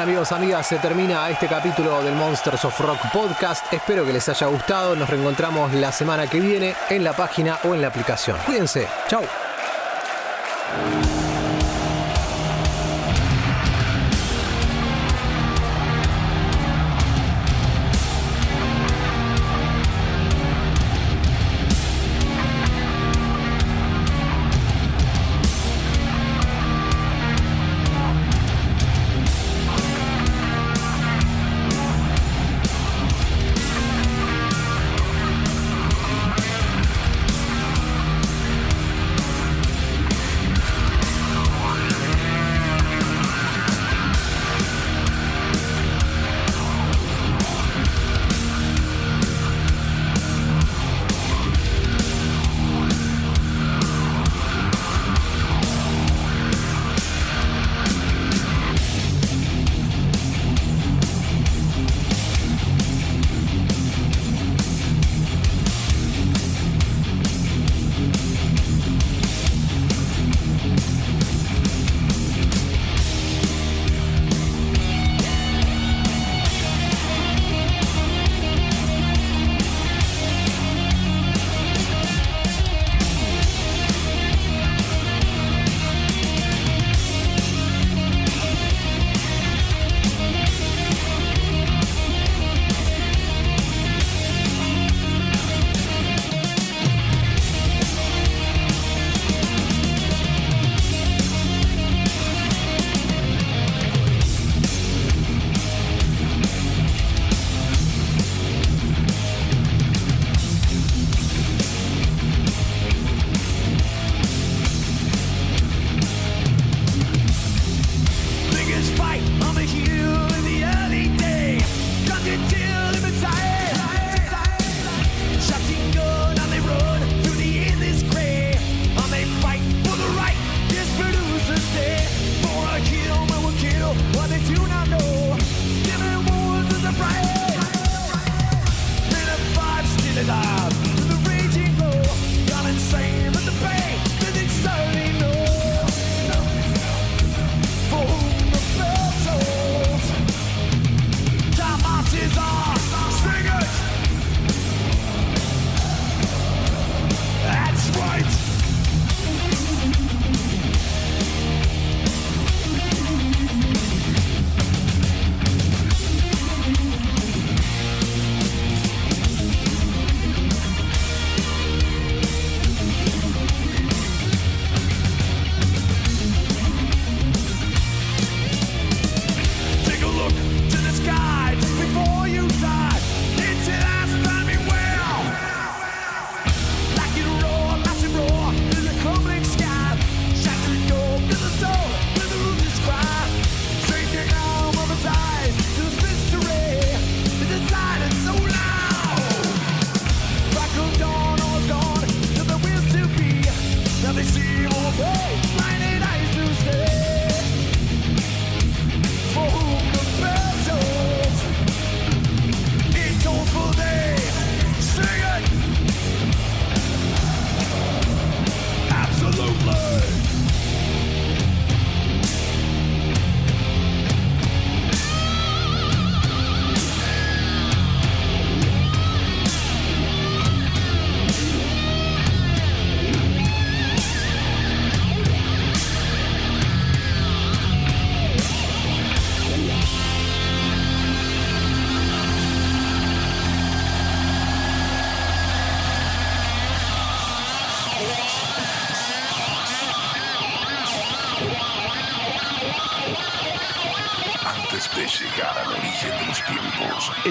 Amigos, 0.08 0.32
amigas, 0.32 0.66
se 0.66 0.78
termina 0.78 1.30
este 1.30 1.48
capítulo 1.48 2.02
del 2.02 2.16
Monsters 2.16 2.64
of 2.64 2.80
Rock 2.80 3.12
podcast. 3.12 3.66
Espero 3.74 4.06
que 4.06 4.14
les 4.14 4.30
haya 4.30 4.48
gustado. 4.48 4.96
Nos 4.96 5.10
reencontramos 5.10 5.74
la 5.74 5.92
semana 5.92 6.28
que 6.28 6.40
viene 6.40 6.76
en 6.90 7.04
la 7.04 7.12
página 7.12 7.60
o 7.66 7.76
en 7.76 7.82
la 7.82 7.90
aplicación. 7.90 8.38
Cuídense. 8.46 8.88
Chau. 9.10 9.24